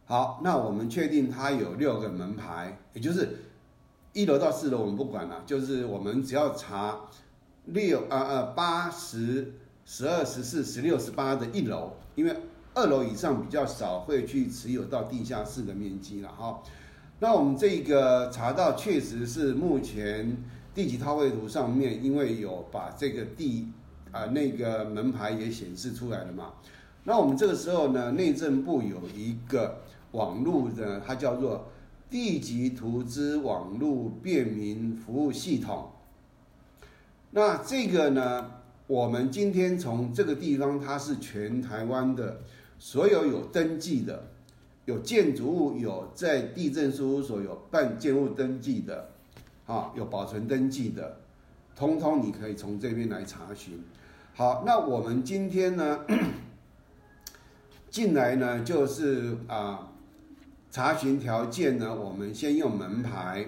[0.06, 3.40] 好，那我们确定它有六个门牌，也就是
[4.14, 7.02] 一楼到四楼我们不管了，就是我们只要查
[7.66, 9.54] 六啊啊八十
[9.84, 12.34] 十二十四十六十八的一楼，因为
[12.74, 16.64] 二楼以上比较少会去持有到地下室的面积了哈。
[17.20, 20.38] 那我们这个查到确实是目前。
[20.78, 23.68] 地级套位图上面，因为有把这个地
[24.12, 26.54] 啊那个门牌也显示出来了嘛，
[27.10, 29.80] 那我们这个时候呢，内政部有一个
[30.12, 31.70] 网络的，它叫做
[32.10, 35.90] 地级图资网络便民服务系统。
[37.32, 38.52] 那这个呢，
[38.88, 42.42] 我们今天从这个地方，它是全台湾的
[42.78, 44.28] 所有有登记的，
[44.84, 49.12] 有建筑物有在地震事务所有办建物登记的。
[49.66, 51.20] 啊，有保存登记的，
[51.74, 53.82] 通通你可以从这边来查询。
[54.34, 56.00] 好，那我们今天呢，
[57.98, 59.90] 进来呢就是啊，
[60.70, 63.48] 查询条件呢，我们先用门牌。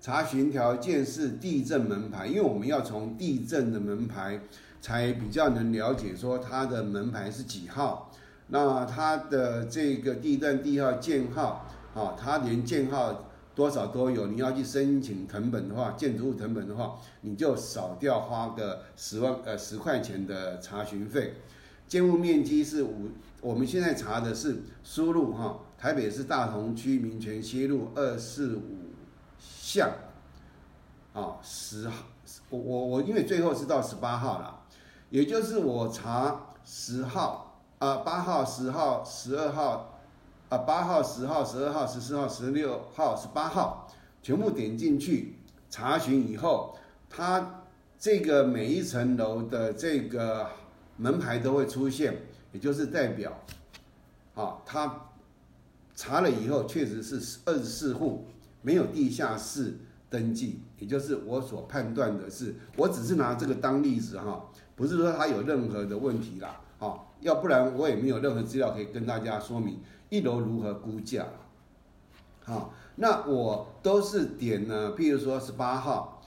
[0.00, 4.42] 查询条件是地震门牌，因为我们要从地震的门牌
[4.80, 8.12] 才比较能了解说它的门牌是几号。
[8.46, 13.26] 那它的这个地段地号建号，啊，它连建号。
[13.52, 21.34] 多少都有，你要去申请成本的话，建筑物成本的话，你就少掉花个十万呃十块钱的查询费。
[21.86, 28.62] 建物面积是五，我们现在查的是输入哈，台北市大同区民权西路二四五
[29.38, 29.90] 巷，
[31.12, 32.04] 啊十号，
[32.50, 34.60] 我我我因为最后是到十八号了，
[35.10, 39.86] 也就是我查十号啊八号十号十二号。
[40.50, 43.86] 啊，八号、十号、十二号、十四号、十六号、十八号，
[44.20, 45.38] 全部点进去
[45.70, 46.76] 查询以后，
[47.08, 47.62] 它
[48.00, 50.48] 这个每一层楼的这个
[50.96, 52.16] 门牌都会出现，
[52.52, 53.38] 也就是代表，
[54.34, 55.08] 啊，他
[55.94, 58.26] 查了以后确实是二十四户
[58.62, 69.80] 没有地下室登记，也就是我所判断的是，我只是拿这个当例子哈，不是说他有任何的问题啦，啊，要不然我也没有任何资料可以跟大家说明。
[70.08, 71.24] 一楼如何估价？
[72.44, 76.20] 好，那我都是点呢，譬如说十八号、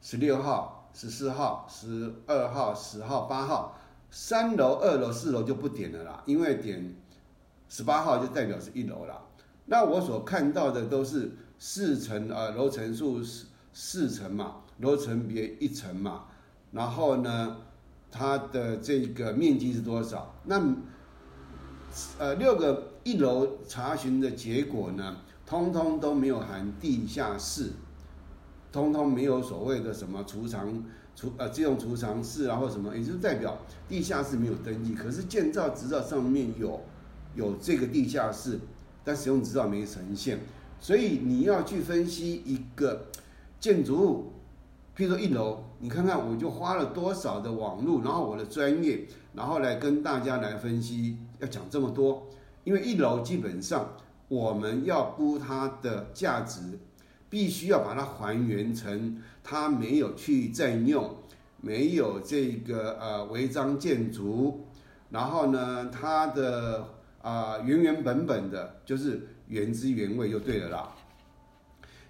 [0.00, 3.78] 十六号、十四号、十二号、十号、八号，
[4.12, 6.94] 三楼、二楼、四楼就不点了啦，因为点
[7.68, 9.20] 十八号就代表是一楼啦。
[9.66, 16.26] 那我所看到的都是四层啊，楼层数四四层嘛，楼层别一层嘛，
[16.70, 17.56] 然后呢，
[18.12, 20.36] 它的这个面积是多少？
[20.44, 20.62] 那
[22.20, 22.92] 呃，六个。
[23.04, 27.72] 一楼查询的结果呢，通通都没有含地下室，
[28.70, 30.84] 通通没有所谓的什么储藏
[31.14, 33.58] 储呃自用储藏室啊或什么，也就代表
[33.88, 36.80] 地下室没有登记，可是建造执照上面有
[37.34, 38.58] 有这个地下室，
[39.04, 40.38] 但使用执照没呈现，
[40.80, 43.06] 所以你要去分析一个
[43.60, 44.32] 建筑物，
[44.96, 52.26] 譬如说一楼，你看看我就花了多少的网络，然后我的专业，然后来跟大家来分析，要讲这么多，
[52.64, 53.94] 因为一楼基本上
[54.28, 56.78] 我们要估它的价值。
[57.32, 61.16] 必须要把它还原成它没有去占用，
[61.62, 64.66] 没有这个呃违章建筑，
[65.08, 66.86] 然后呢，它的
[67.22, 70.94] 啊原原本本的，就是原汁原味就对了啦。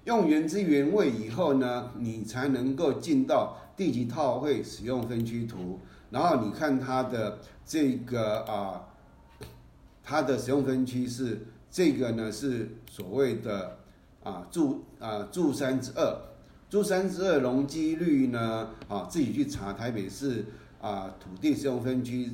[0.07, 5.79] 用原汁原味以后呢，你才能够进到地级套会使用分区图，
[6.11, 8.89] 然后你看它的这个啊，
[10.03, 13.79] 它的使用分区是这个呢是所谓的。
[14.25, 16.17] 啊，住啊，住三之二，
[16.71, 18.71] 住三之二容积率呢？
[18.89, 20.47] 啊，自己去查台北市
[20.81, 22.31] 啊土地使用分区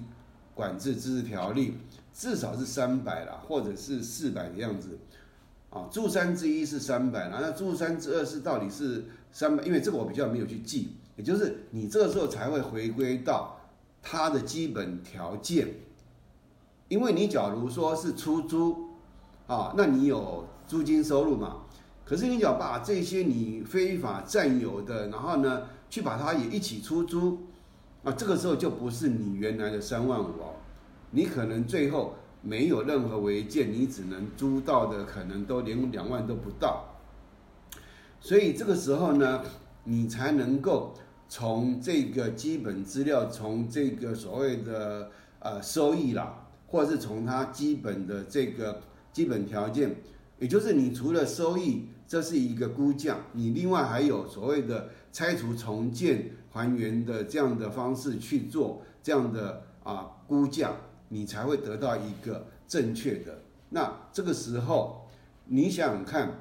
[0.55, 1.79] 管制自治条例，
[2.12, 4.99] 至少是三百啦，或者是四百的样子。
[5.71, 9.62] 啊，住三之一是三百啦，那住三之二是到底是三百？
[9.64, 13.59] 因为这个我比较没有去记，也就是你这个时候才会回归到
[14.03, 15.69] 它的基本条件。
[16.89, 18.91] 因为你假如说是出租，
[19.47, 21.64] 啊，那你有租金收入嘛？
[22.09, 27.40] 可是你要把这些你非法占有的，然后呢，去把它也一起出租，
[28.02, 30.54] 啊，这个时候就不是你原来的三万五哦，
[31.11, 36.96] 你可能最后没有任何违建，你只能租到的可能都连两万都不到，
[38.20, 39.42] 所以这个时候呢，
[39.84, 40.94] 你才能够
[41.28, 48.80] 从这个基本资料，从这个所谓的呃收益啦，或者是从它基本的这个
[49.12, 49.96] 基本条件，
[50.38, 51.90] 也就是你除了收益。
[52.09, 60.72] 这是一个估价，你另外还有所谓的拆除重建还原的这样的方式去做这样的啊估价，
[61.11, 63.42] 你才会得到一个正确的。
[63.68, 65.06] 那这个时候，
[65.44, 66.38] 你想想看，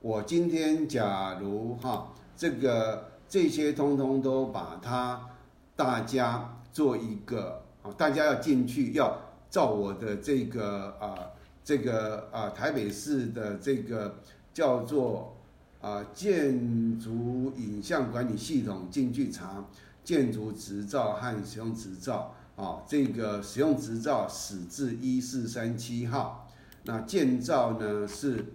[0.00, 5.30] 我今天假如哈这个这些通通都把它
[5.74, 11.30] 大家做一个啊，大家要进去要照我的这个啊
[11.64, 14.14] 这个啊台北市的这个。
[14.56, 15.36] 叫做
[15.82, 19.62] 啊建筑影像管理系统进去查
[20.02, 26.48] 建筑执照和使用执照啊，这个使用执照始至一四三七号，
[26.84, 28.46] 那建造呢是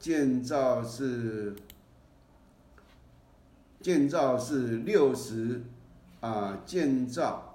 [0.00, 1.54] 建造是
[3.80, 5.62] 建造是六十
[6.18, 7.54] 啊建造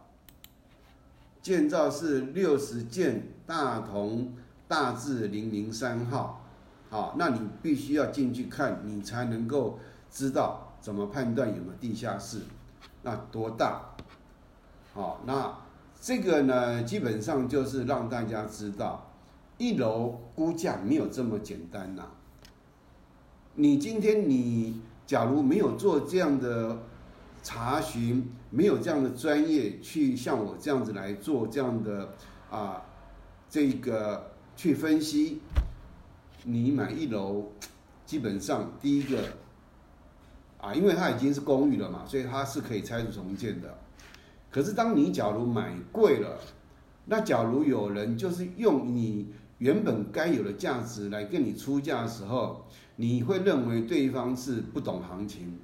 [1.42, 4.32] 建造是六十件大同
[4.66, 6.42] 大字零零三号。
[6.90, 9.80] 好，那你必须要进去看，你才能够
[10.10, 12.42] 知道怎么判断有没有地下室，
[13.02, 13.82] 那多大？
[14.94, 15.58] 好，那
[16.00, 19.12] 这个呢，基本上就是让大家知道，
[19.58, 22.04] 一楼估价没有这么简单呐。
[23.56, 26.78] 你今天你假如没有做这样的
[27.44, 32.14] 查询，没有这样的专业去像我这样子来做这样的
[32.50, 32.84] 啊，
[33.50, 35.42] 这个去分析。
[36.48, 37.52] 你买一楼，
[38.06, 39.20] 基本上第一个
[40.62, 43.80] 啊，因为它已经是公寓了嘛，所以它是可以拆除重建的。
[44.52, 46.40] 可是当你假如买贵了，
[47.06, 55.60] 那假如有人就是用你原本该有的价值来跟你出价的时候，你会认为对方是不懂行情，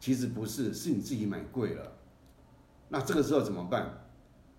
[0.00, 1.92] 其实不是，是你自己买贵了。
[2.88, 4.02] 那这个时候怎么办？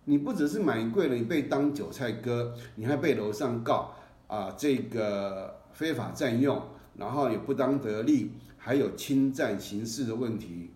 [0.06, 3.94] 你不只是买贵了，你被当韭菜割，你还被楼上告。
[4.28, 6.60] 啊，这个非法占用，
[6.96, 10.72] 然后也不当得利，还有侵占刑事的问题。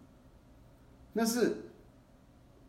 [1.13, 1.57] 那是，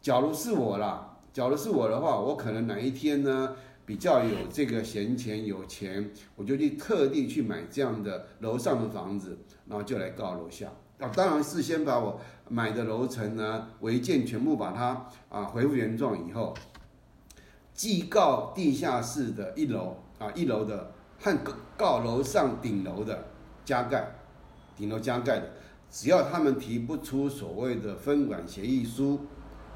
[0.00, 3.54] 假如是我啦，假如是我的话，我可能哪一天呢
[3.84, 9.36] 比较有这个闲钱有钱，我就去特地去买这样的楼上的房子，
[9.68, 10.72] 然后就来告楼下。
[10.98, 12.18] 啊，当然事先把我
[12.48, 16.54] 买的楼层呢违建全部把它啊恢复原状以后，
[17.74, 19.98] 既告地下室的一楼。
[20.18, 20.92] 啊，一楼的
[21.22, 21.38] 和
[21.76, 23.26] 告楼上顶楼的
[23.64, 24.16] 加盖，
[24.76, 25.50] 顶楼加盖的，
[25.88, 29.20] 只要他们提不出所谓的分管协议书，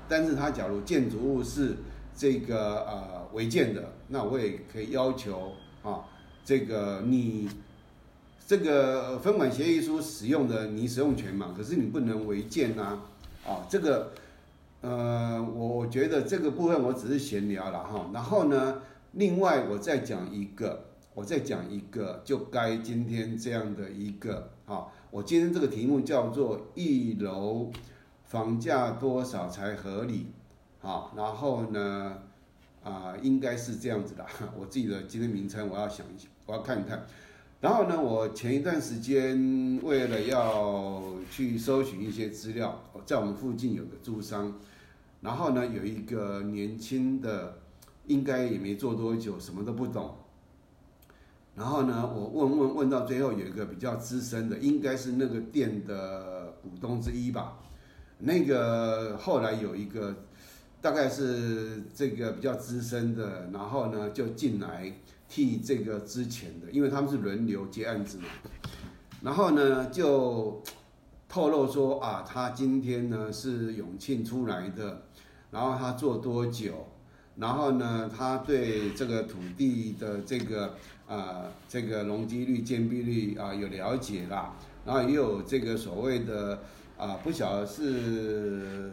[0.08, 1.76] 但是他假如建筑物是
[2.16, 5.52] 这个呃违建的，那我也可以要求
[5.84, 6.04] 啊，
[6.44, 7.48] 这个你
[8.44, 12.98] 这个分管协议书使用的你使用权嘛，可是你不能违建呐，
[13.46, 14.10] 啊，这个
[14.80, 18.82] 呃，我我觉得这个部分我只是闲聊了哈，然后呢。
[19.12, 20.84] 另外，我再讲一个，
[21.16, 25.22] 我再讲一个，就该今天这样的一个啊，我。
[25.22, 27.72] 今天这个题目叫做一楼
[28.24, 30.26] 房价多少才合理？
[30.82, 32.18] 啊，然后呢，
[32.84, 34.26] 啊，应该是这样子的。
[34.60, 37.06] 我自己的今天名称我要想一想，我要看一看。
[37.62, 44.52] 然后呢，我前一段时间为了要去搜寻一些资料，在我们附近有个租商，
[45.22, 47.56] 然后呢，有一个年轻的，
[48.06, 50.14] 应该也没做多久，什么都不懂。
[51.56, 57.56] 然后呢，我问问问到最后，有一个比较资深的，应该是那个店的股东之一吧。
[58.18, 60.14] 那个后来有一个，
[60.82, 64.92] 大概是这个比较资深的，然后呢就进来
[65.30, 68.24] 替这个之前的，因为他们是轮流接案子嘛。
[69.22, 70.62] 然后呢就
[71.26, 75.04] 透露说啊，他今天呢是永庆出来的，
[75.50, 76.86] 然后他做多久，
[77.36, 80.74] 然后呢他对这个土地的这个。
[81.08, 86.60] 啊，这个容积率、建蔽率啊有了解啦，然后也有这个所谓的
[86.98, 88.90] 啊，不晓得是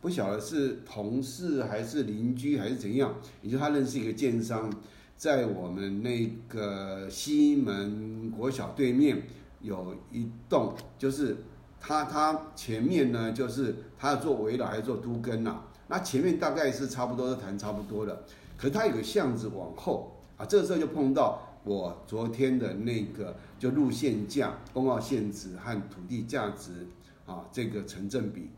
[0.00, 4.68] 不晓得是同事还是邻居还是怎样，也就他认识一个建商，
[5.16, 9.22] 在我们那个西门国小对面
[9.62, 11.36] 有一栋，就是
[11.80, 18.24] 他他前面呢就是他做围栏还是做都根呐，那前面大概是差不多都谈差不多的，
[18.56, 20.12] 可是他有个巷子往后。
[20.36, 26.86] 啊，这个时候就碰到我昨天的那个，就路线价、公告限值和土地价值
[27.24, 28.50] 啊，这个成正比。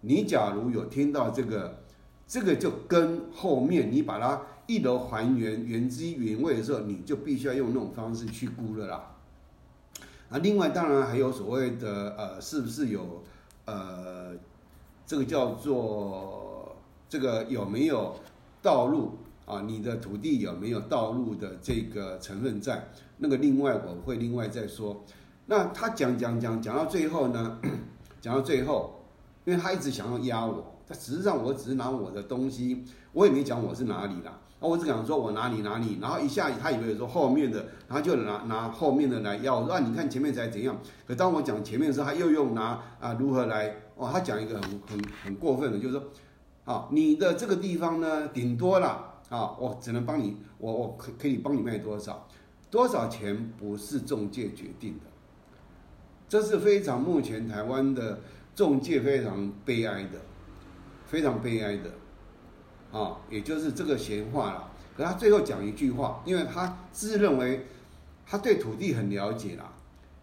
[0.00, 1.82] 你假如有听到这个，
[2.26, 9.16] 这个就跟后面你把它一楼还原原汁原味的时候，你就必须要用那种方式去估了啦。
[10.28, 13.22] 啊，另外当然还有所谓的呃，是不是有
[13.66, 14.34] 呃，
[15.06, 16.74] 这个叫做
[17.08, 18.16] 这个有没有
[18.60, 19.18] 道路？
[19.44, 22.88] 啊，你的土地有没有道路的这个成分在？
[23.18, 25.04] 那个另外我会另外再说。
[25.46, 27.58] 那他讲讲讲讲到最后呢，
[28.20, 29.04] 讲到最后，
[29.44, 40.76] 因为他一直想要压我，他实际上我只是拿我的东西，我也没讲我是哪里啦，啊我只讲说我哪里哪里，然后一下他以为说后面的，然后就拿拿后面的来压我说啊，你看前面才怎样？
[41.06, 43.74] 可当我讲前面的时候，他又用拿啊如何来？
[43.96, 46.04] 哦，他讲一个很很很过分的，就是说，
[46.64, 49.11] 啊，你的这个地方呢，顶多了。
[49.32, 52.28] 啊，我只能帮你，我我可可以帮你卖多少，
[52.70, 55.06] 多少钱不是中介决定的，
[56.28, 58.20] 这是非常目前台湾的
[58.54, 60.20] 中介非常悲哀的，
[61.06, 61.90] 非常悲哀的，
[62.92, 64.70] 啊，也就是这个闲话了。
[64.94, 67.64] 可他最后讲一句话，因为他自认为
[68.26, 69.72] 他对土地很了解啦，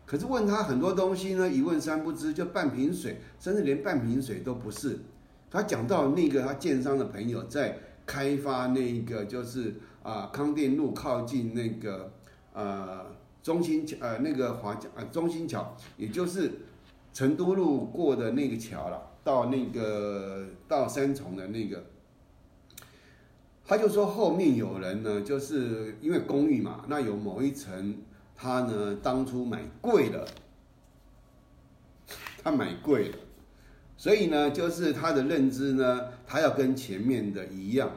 [0.05, 4.99] 可是问他很多东西呢，一问三不知，就半瓶水，甚至连半瓶水都不是。
[5.49, 7.75] 他讲到那个他建商的朋友在。
[8.09, 12.11] 开发那个就是啊康定路靠近那个
[12.53, 13.05] 呃
[13.43, 16.51] 中心桥呃那个华呃中心桥，也就是
[17.13, 21.85] 成都路过的那个桥了，到那个到三重的那个，
[23.63, 27.95] 他就说后面有人呢，就是因为公寓嘛，那有某一层
[28.35, 30.27] 他呢当初买贵了，
[32.43, 33.17] 他买贵了。
[33.99, 37.91] 所以呢，就是他的认知呢，他要跟前面的一样，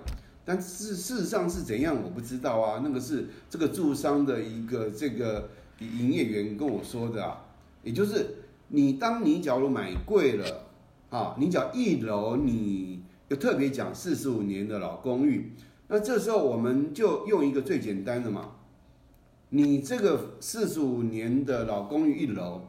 [0.45, 2.81] 但事事实上是怎样，我不知道啊。
[2.83, 5.49] 那个是这个住商的一个这个
[5.79, 7.45] 营业员跟我说的啊，
[7.85, 8.35] 也就是
[8.67, 10.65] 你当你假如买贵了
[11.09, 15.53] 啊，你讲一楼你又特别讲四十五年的老公寓，
[15.87, 18.57] 那这时候我们就用一个最简单的嘛，
[19.51, 22.63] 你这个四十五年的老公寓一楼，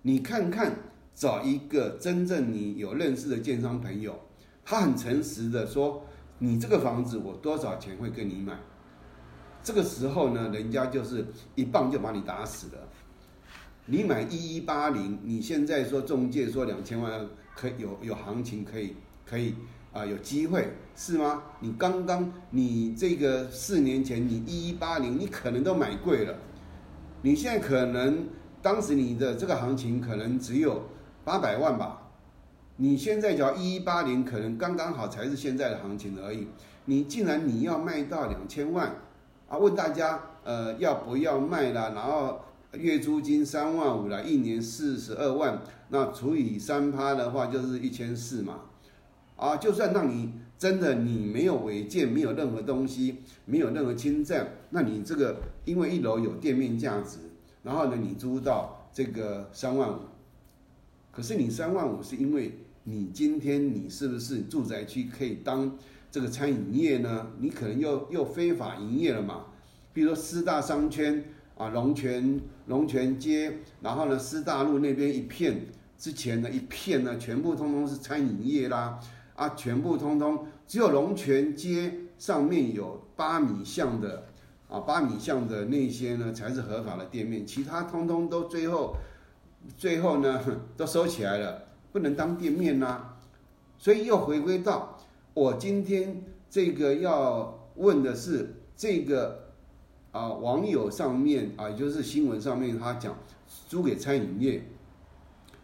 [0.00, 0.87] 你看看。
[1.18, 4.16] 找一个真正你有认识的建商朋友，
[4.64, 6.04] 他很诚实的说，
[6.38, 8.56] 你这个房子我多少钱会跟你买？
[9.60, 12.88] 这个时候呢，人家就是一棒就把你打死了。
[13.86, 18.94] 你买一一八零，你现在说中介说两千万可有有行情可以
[19.26, 19.56] 可以
[19.92, 21.42] 啊有机会是吗？
[21.58, 26.38] 你刚刚你这个四年前你一一八零，你可能都买贵了，
[27.22, 28.28] 你现在可能
[28.62, 30.80] 当时你的这个行情可能只有。
[31.28, 32.08] 八百万吧，
[32.76, 36.48] 你现在讲一一八零，可能刚刚好才是现在的行情而已。
[36.86, 38.96] 你既然你要卖到两千万，
[39.46, 41.92] 啊，问大家，呃，要不要卖了？
[41.92, 42.40] 然后
[42.72, 45.60] 月租金三万五了，一年四十二万，
[45.90, 48.60] 那除以三趴的话，就是一千四嘛。
[49.36, 57.18] 啊，就算让你真的你没有违建，没有任何东西，没有任何侵占，那你这个因为一楼有店面价值，
[57.64, 59.98] 然后呢，你租到这个三万五。
[61.18, 65.76] 可是你三万五是因为你今天你是不是住宅区可以当
[66.12, 67.26] 这个餐饮业呢？
[67.40, 69.46] 你可能又又非法营业了嘛？
[69.92, 71.24] 比如说师大商圈
[71.56, 73.52] 啊龙泉龙泉街，
[73.82, 75.66] 然后呢师大路那边一片，
[75.98, 79.00] 之前的一片呢全部通通是餐饮业啦，
[79.34, 84.28] 啊全部通通只有龙泉街上面有八米巷的
[84.68, 88.94] 啊八米巷的那些呢才是合法的店面，其他通通都最后
[89.76, 90.42] 最后呢
[90.76, 93.18] 都收起来了，不能当店面啦，
[93.78, 94.98] 所以又回归到
[95.34, 99.44] 我今天这个要问的是这个。
[100.10, 103.14] 啊，网友上面啊，也就是新闻上面，他讲
[103.68, 104.66] 租给餐饮业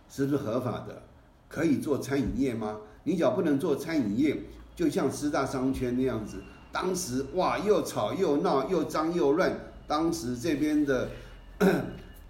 [0.07, 1.03] 是不是合法的？
[1.49, 2.77] 可以做餐饮业吗？
[3.05, 4.37] 你只要不能做餐饮业，
[4.77, 9.51] 就像四大商圈那样子，当时哇，又吵又闹，又脏又乱。
[9.87, 11.09] 当时这边的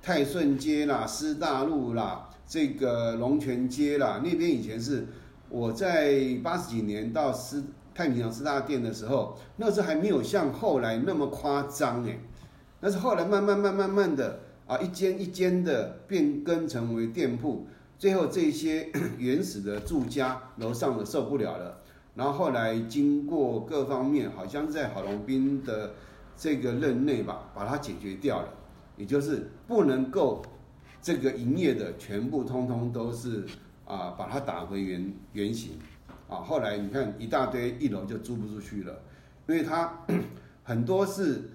[0.05, 5.07] 泰顺街啦、师大路啦、这个龙泉街啦，那边以前是
[5.49, 7.63] 我在八十几年到师。
[7.95, 12.19] 太平洋师大店的时候，那时候还没有像后来那么夸张哎，
[12.81, 21.79] 那是后来慢慢慢慢慢的啊，一间一间的变更成为店铺，最后这些 原始的住家楼上的受不了了，
[22.17, 25.93] 然后后来经过各方面，好像在郝龙斌的
[26.37, 28.49] 这个任内吧，把它解决掉了，
[28.97, 30.43] 也就是不能够
[31.03, 33.45] 这个营业的全部通通都是
[33.87, 35.73] 啊，把它打回原原形。
[36.29, 39.03] 啊，后来你看一大堆一楼就租不出去了，
[39.47, 39.93] 因为它
[40.65, 41.51] 很多是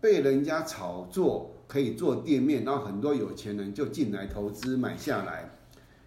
[0.00, 5.48] 被人家炒作可以做店面，然后很多有钱人就进来投资买下来。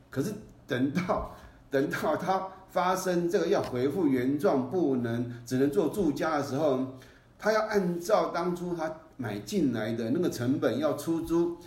[0.10, 0.34] 可是
[0.68, 1.34] 等到
[1.72, 6.86] 等到它发生这个要恢复原状，不能只能做住家的时候，
[7.40, 11.58] 他要按照当初他买进来的那个成本要出租，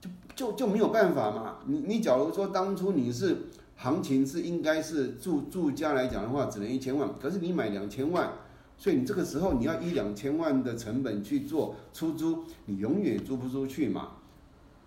[0.00, 1.58] 就就就没有办法嘛。
[1.66, 3.36] 你你假如说当初你是。
[3.80, 7.08] 行情是应该是住住家来讲的话，只能一千万。
[7.22, 8.28] 可是你买两千万，
[8.76, 14.08] 所以你这个时候你要一两千万的成本去做出租，你永远租不出去嘛。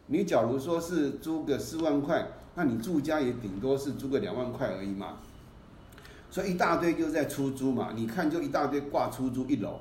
[0.07, 5.19] 你假如说是租个四万块，那你住家也顶多是租个两万块而已嘛。
[6.29, 9.79] 所以一大堆就在出租嘛，你看就一大堆挂出租一楼，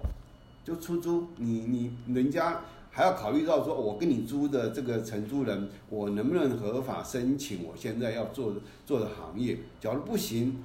[0.65, 2.61] 就出租，你你人家。
[2.93, 7.63] 还要考虑到说，我跟你租的这个承租人，我能不能合法申请？
[7.63, 8.55] 我现在要做
[8.85, 10.59] 做的行业，假如不行，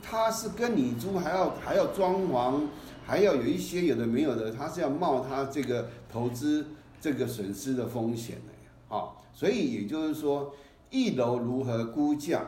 [0.00, 2.60] 他是跟你租，还要还要装潢，
[3.04, 6.66] 还要有一些有的没有的，他是要冒他这个投资
[7.00, 8.70] 这个损失的风险的呀。
[8.86, 10.54] 好，所以也就是说，
[10.90, 12.46] 一楼如何估价？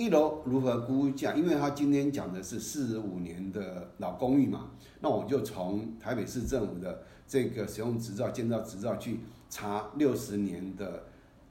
[0.00, 1.34] 一楼如何估价？
[1.34, 4.70] 因为他今天讲的是四十五年的老公寓嘛，
[5.00, 9.20] 那我就从台北市政府的这个使用执照、建造执照去
[9.50, 11.02] 查六十年的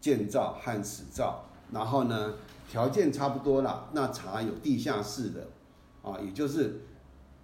[0.01, 2.33] 建造和使照，然后呢
[2.67, 5.47] 条件差不多了，那查有地下室的，
[6.01, 6.81] 啊，也就是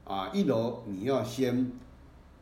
[0.06, 1.72] 啊一楼你要先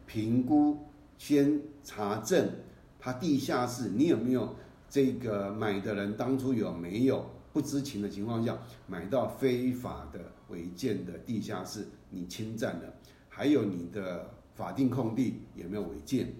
[0.07, 0.77] 评估、
[1.17, 2.49] 先查证
[2.97, 4.55] 它地下室你有没有
[4.89, 7.25] 这个买的人当初有没有？
[7.53, 12.93] 不知情的情况下买到非法的违建的地下室，你侵占了，
[13.29, 16.33] 还有你的法定空地有没有违建？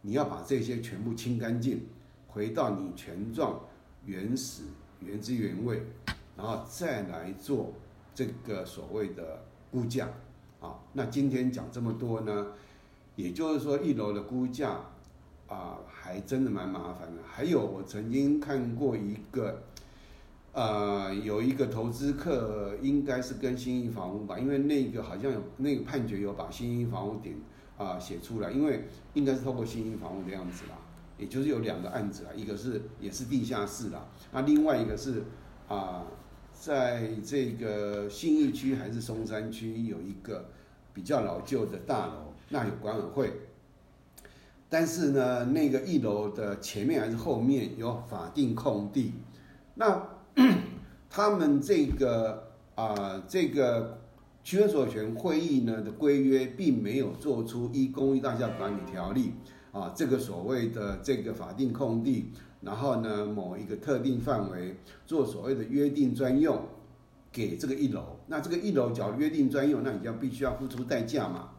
[0.00, 1.82] 你要把这些全部清干净，
[2.28, 3.60] 回到你权状
[4.06, 4.62] 原始
[5.00, 5.82] 原汁原味，
[6.36, 7.74] 然后再来做
[8.14, 9.42] 这个所谓的
[9.72, 10.08] 估价
[10.60, 10.78] 啊。
[10.92, 12.52] 那今天讲这么多呢，
[13.16, 14.80] 也就是说一楼的估价
[15.48, 17.20] 啊，还真的蛮麻烦的。
[17.26, 19.64] 还有我曾经看过一个。
[20.52, 27.36] 呃，有一个投资客应该是跟新义房屋吧，因为那个好像有那个判决有把新义房屋点
[27.78, 30.76] 啊写出来，因为应该是透过新义房屋的样子啦，
[31.16, 35.22] 也就是有两个案子啦，一个是也是地下室啦，那另外一个是
[35.68, 36.04] 啊，
[36.52, 40.48] 在这个信义区还是松山区有一个
[40.92, 43.32] 比较老旧的大楼，那有管委会，
[44.68, 49.12] 但是呢，那个一楼的前面还是后面有法定空地，
[49.76, 50.18] 那。
[51.10, 53.98] 他们这个啊，这个
[54.42, 59.32] 区分所有权会议呢的规约，并没有做出《一公寓大厦管理条例》
[59.78, 66.62] 啊，这个所谓的这个法定空地，然后呢，某一个特定范围做所谓的约定专用
[67.30, 68.16] 给这个一楼。
[68.28, 71.50] 那这个一楼如约定专用，那你就必须要付出代价嘛？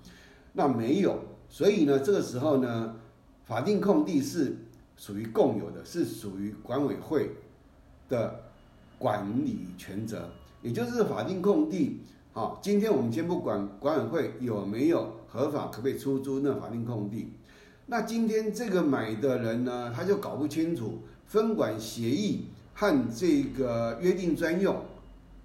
[0.54, 1.20] 那没有，
[1.50, 2.96] 所以呢，这个时候呢，
[3.44, 4.58] 法定空地是
[4.98, 7.32] 属于共有的，是属于管委会
[8.10, 8.41] 的。
[9.02, 10.30] 管理权责，
[10.62, 12.02] 也就是法定空地。
[12.34, 17.34] 好，今天我们先不管管委会有没有合法可不可以出租那法定空地。
[17.88, 22.46] 那今天这个买的人呢，他就搞不清楚分管协议
[22.76, 24.76] 和这个约定专用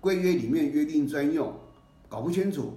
[0.01, 1.55] 规约里面约定专用
[2.11, 2.75] 搞不清楚。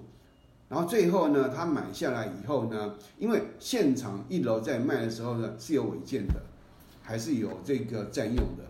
[0.70, 6.36] 然后最后呢，他买下来以后呢，因为现场一楼在卖的时候呢是有违建的，
[7.02, 8.64] 还是有这个占用的，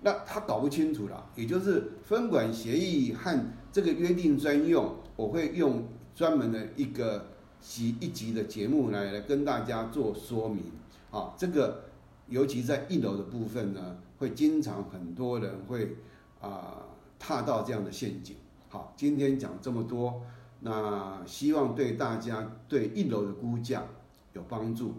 [0.00, 5.84] 那他搞不清楚了，也就是分管协议和这个约定专用，我会用
[6.14, 7.26] 专门的一个
[7.60, 10.64] 集一集的节目来来跟大家做说明
[11.10, 11.84] 啊，这个
[12.28, 15.96] 尤其在一楼的部分呢，会经常很多人会
[16.40, 16.84] 啊
[17.18, 18.36] 踏到这样的陷阱。
[18.68, 20.22] 好，今天讲这么多。
[20.60, 23.84] 那希望对大家对一楼的估价
[24.32, 24.94] 有帮助，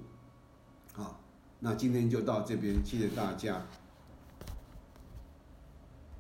[0.94, 1.20] 好，
[1.60, 3.66] 那今天就到这边，谢谢大家。